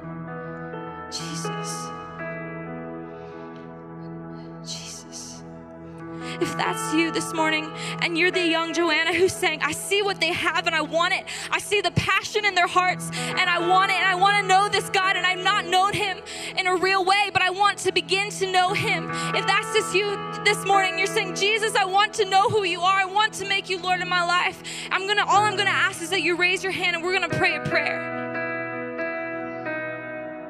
If 6.41 6.57
that's 6.57 6.95
you 6.95 7.11
this 7.11 7.35
morning 7.35 7.71
and 8.01 8.17
you're 8.17 8.31
the 8.31 8.47
young 8.47 8.73
Joanna 8.73 9.15
who's 9.15 9.35
saying, 9.35 9.61
I 9.63 9.73
see 9.73 10.03
what 10.03 10.21
they 10.21 10.33
have 10.33 10.67
and 10.67 10.75
I 10.75 10.81
want 10.81 11.15
it. 11.15 11.25
I 11.51 11.59
see 11.59 11.81
the 11.81 11.91
passion 11.93 12.45
in 12.45 12.55
their 12.55 12.67
hearts 12.67 13.11
and 13.13 13.51
I 13.51 13.59
want 13.59 13.91
it 13.91 13.99
and 13.99 14.07
I 14.07 14.15
want 14.15 14.41
to 14.43 14.49
know 14.49 14.69
this 14.69 14.89
God 14.91 15.17
and 15.17 15.27
I've 15.27 15.45
not 15.45 15.67
known 15.67 15.93
him 15.93 16.19
in 16.59 16.67
a 16.67 16.77
real 16.77 17.05
way, 17.05 17.31
but 17.33 17.43
I 17.43 17.51
want 17.51 17.79
to 17.79 17.93
begin 17.93 18.31
to 18.31 18.51
know 18.51 18.73
him. 18.73 19.11
If 19.35 19.47
that's 19.47 19.75
just 19.75 19.95
you 19.95 20.17
this 20.45 20.65
morning, 20.65 20.97
you're 20.97 21.07
saying, 21.07 21.35
Jesus, 21.35 21.75
I 21.75 21.85
want 21.85 22.15
to 22.15 22.25
know 22.25 22.49
who 22.49 22.65
you 22.65 22.81
are. 22.81 23.01
I 23.01 23.05
want 23.05 23.35
to 23.35 23.47
make 23.47 23.69
you 23.69 23.81
Lord 23.81 24.01
of 24.01 24.09
my 24.09 24.25
life. 24.25 24.63
I'm 24.91 25.07
gonna 25.07 25.25
all 25.27 25.43
I'm 25.43 25.57
gonna 25.57 25.71
ask 25.71 26.03
is 26.03 26.11
that 26.11 26.23
you 26.23 26.37
raise 26.37 26.63
your 26.63 26.73
hand 26.73 26.97
and 26.97 27.05
we're 27.05 27.13
gonna 27.13 27.29
pray 27.29 27.57
a 27.57 27.61
prayer. 27.61 28.21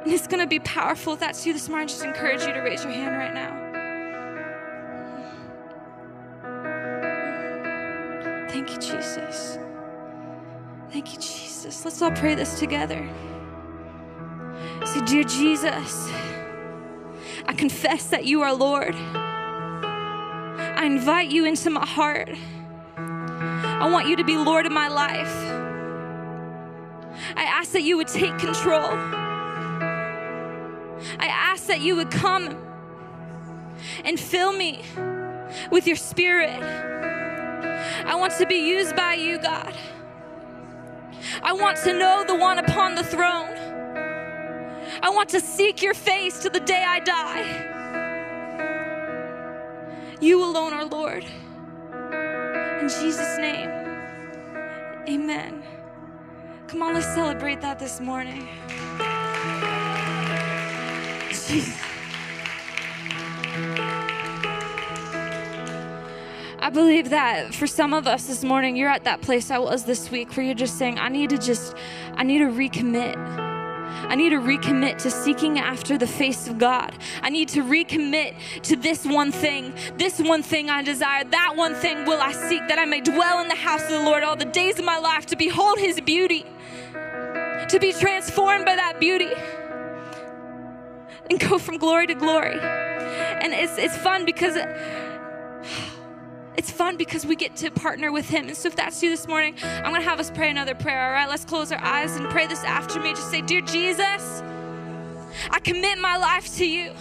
And 0.04 0.12
it's 0.12 0.26
going 0.26 0.40
to 0.40 0.46
be 0.46 0.58
powerful. 0.60 1.12
If 1.12 1.20
that's 1.20 1.44
you 1.46 1.52
this 1.52 1.68
morning, 1.68 1.84
I 1.84 1.88
just 1.88 2.02
encourage 2.02 2.40
you 2.42 2.52
to 2.54 2.60
raise 2.60 2.82
your 2.82 2.92
hand 2.92 3.16
right 3.16 3.34
now. 3.34 3.69
Thank 8.50 8.70
you, 8.72 8.78
Jesus. 8.78 9.58
Thank 10.90 11.12
you, 11.12 11.20
Jesus. 11.20 11.84
Let's 11.84 12.02
all 12.02 12.10
pray 12.10 12.34
this 12.34 12.58
together. 12.58 13.08
Say, 14.84 15.04
Dear 15.04 15.22
Jesus, 15.22 16.10
I 17.46 17.54
confess 17.56 18.06
that 18.08 18.24
you 18.24 18.42
are 18.42 18.52
Lord. 18.52 18.96
I 18.96 20.84
invite 20.84 21.30
you 21.30 21.44
into 21.44 21.70
my 21.70 21.86
heart. 21.86 22.28
I 22.96 23.88
want 23.88 24.08
you 24.08 24.16
to 24.16 24.24
be 24.24 24.36
Lord 24.36 24.66
of 24.66 24.72
my 24.72 24.88
life. 24.88 25.32
I 27.36 27.44
ask 27.44 27.70
that 27.70 27.82
you 27.82 27.96
would 27.98 28.08
take 28.08 28.36
control. 28.38 28.90
I 31.20 31.26
ask 31.26 31.66
that 31.66 31.80
you 31.80 31.94
would 31.94 32.10
come 32.10 32.56
and 34.04 34.18
fill 34.18 34.52
me 34.52 34.82
with 35.70 35.86
your 35.86 35.96
spirit. 35.96 36.98
I 38.04 38.14
want 38.14 38.34
to 38.38 38.46
be 38.46 38.56
used 38.56 38.96
by 38.96 39.14
you, 39.14 39.38
God. 39.38 39.74
I 41.42 41.52
want 41.52 41.78
to 41.78 41.92
know 41.92 42.24
the 42.26 42.34
one 42.34 42.58
upon 42.58 42.94
the 42.94 43.04
throne. 43.04 43.54
I 45.02 45.10
want 45.10 45.28
to 45.30 45.40
seek 45.40 45.82
your 45.82 45.94
face 45.94 46.40
to 46.40 46.50
the 46.50 46.60
day 46.60 46.84
I 46.86 47.00
die. 47.00 47.78
You 50.20 50.44
alone 50.44 50.72
are 50.72 50.84
Lord. 50.84 51.24
In 52.80 52.88
Jesus' 52.88 53.38
name, 53.38 53.70
amen. 55.08 55.62
Come 56.66 56.82
on, 56.82 56.94
let's 56.94 57.14
celebrate 57.14 57.60
that 57.62 57.78
this 57.78 58.00
morning. 58.00 58.48
I 66.62 66.68
believe 66.68 67.08
that 67.08 67.54
for 67.54 67.66
some 67.66 67.94
of 67.94 68.06
us 68.06 68.26
this 68.26 68.44
morning, 68.44 68.76
you're 68.76 68.90
at 68.90 69.04
that 69.04 69.22
place 69.22 69.50
I 69.50 69.58
was 69.58 69.84
this 69.84 70.10
week 70.10 70.36
where 70.36 70.44
you're 70.44 70.54
just 70.54 70.76
saying, 70.76 70.98
I 70.98 71.08
need 71.08 71.30
to 71.30 71.38
just, 71.38 71.74
I 72.16 72.22
need 72.22 72.40
to 72.40 72.48
recommit. 72.48 73.16
I 73.16 74.14
need 74.14 74.30
to 74.30 74.36
recommit 74.36 74.98
to 74.98 75.10
seeking 75.10 75.58
after 75.58 75.96
the 75.96 76.06
face 76.06 76.48
of 76.48 76.58
God. 76.58 76.94
I 77.22 77.30
need 77.30 77.48
to 77.50 77.62
recommit 77.62 78.34
to 78.64 78.76
this 78.76 79.06
one 79.06 79.32
thing. 79.32 79.72
This 79.96 80.18
one 80.18 80.42
thing 80.42 80.68
I 80.68 80.82
desire. 80.82 81.24
That 81.24 81.54
one 81.56 81.74
thing 81.74 82.04
will 82.04 82.20
I 82.20 82.32
seek 82.32 82.68
that 82.68 82.78
I 82.78 82.84
may 82.84 83.00
dwell 83.00 83.40
in 83.40 83.48
the 83.48 83.54
house 83.54 83.82
of 83.84 83.90
the 83.90 84.02
Lord 84.02 84.22
all 84.22 84.36
the 84.36 84.44
days 84.44 84.78
of 84.78 84.84
my 84.84 84.98
life 84.98 85.24
to 85.26 85.36
behold 85.36 85.78
his 85.78 85.98
beauty, 86.00 86.44
to 86.92 87.78
be 87.80 87.92
transformed 87.94 88.66
by 88.66 88.76
that 88.76 89.00
beauty 89.00 89.32
and 91.30 91.40
go 91.40 91.58
from 91.58 91.78
glory 91.78 92.06
to 92.08 92.14
glory. 92.14 92.58
And 92.60 93.54
it's, 93.54 93.78
it's 93.78 93.96
fun 93.96 94.26
because 94.26 94.56
it, 94.56 94.68
it's 96.60 96.70
fun 96.70 96.98
because 96.98 97.24
we 97.24 97.34
get 97.36 97.56
to 97.56 97.70
partner 97.70 98.12
with 98.12 98.28
Him. 98.28 98.48
And 98.48 98.54
so, 98.56 98.68
if 98.68 98.76
that's 98.76 99.02
you 99.02 99.08
this 99.08 99.26
morning, 99.26 99.54
I'm 99.62 99.92
going 99.92 100.02
to 100.02 100.08
have 100.08 100.20
us 100.20 100.30
pray 100.30 100.50
another 100.50 100.74
prayer, 100.74 101.06
all 101.06 101.12
right? 101.12 101.26
Let's 101.26 101.46
close 101.46 101.72
our 101.72 101.82
eyes 101.82 102.16
and 102.16 102.28
pray 102.28 102.46
this 102.46 102.62
after 102.64 103.00
me. 103.00 103.12
Just 103.12 103.30
say, 103.30 103.40
Dear 103.40 103.62
Jesus, 103.62 104.42
I 105.50 105.58
commit 105.64 105.98
my 105.98 106.18
life 106.18 106.54
to 106.56 106.66
you. 106.66 106.92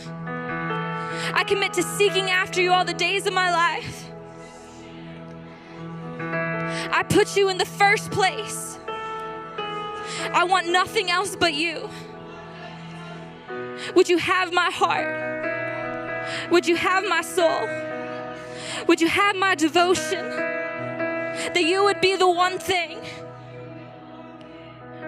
I 1.34 1.43
commit 1.45 1.74
to 1.74 1.84
seeking 1.84 2.30
after 2.30 2.62
you 2.62 2.72
all 2.72 2.86
the 2.86 2.93
days 2.93 3.28
of 3.28 3.34
my 3.34 3.52
life. 3.52 4.10
I 6.93 7.04
put 7.10 7.36
you 7.36 7.50
in 7.50 7.58
the 7.58 7.65
first 7.65 8.12
place. 8.12 8.80
I 10.32 10.45
want 10.45 10.69
nothing 10.69 11.12
else 11.12 11.36
but 11.36 11.54
you. 11.54 11.89
Would 13.93 14.08
you 14.08 14.19
have 14.19 14.54
my 14.54 14.69
heart? 14.72 16.50
Would 16.50 16.65
you 16.65 16.78
have 16.78 17.04
my 17.04 17.22
soul? 17.22 17.88
Would 18.89 19.02
you 19.02 19.08
have 19.08 19.36
my 19.36 19.54
devotion? 19.54 20.25
That 20.30 21.63
you 21.63 21.84
would 21.84 22.02
be 22.02 22.15
the 22.15 22.28
one 22.28 22.58
thing. 22.58 22.97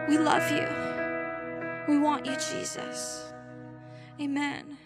We 0.08 0.20
love 0.20 0.52
you. 0.52 0.68
We 1.88 1.98
want 1.98 2.28
you, 2.28 2.34
Jesus. 2.34 3.34
Amen. 4.22 4.78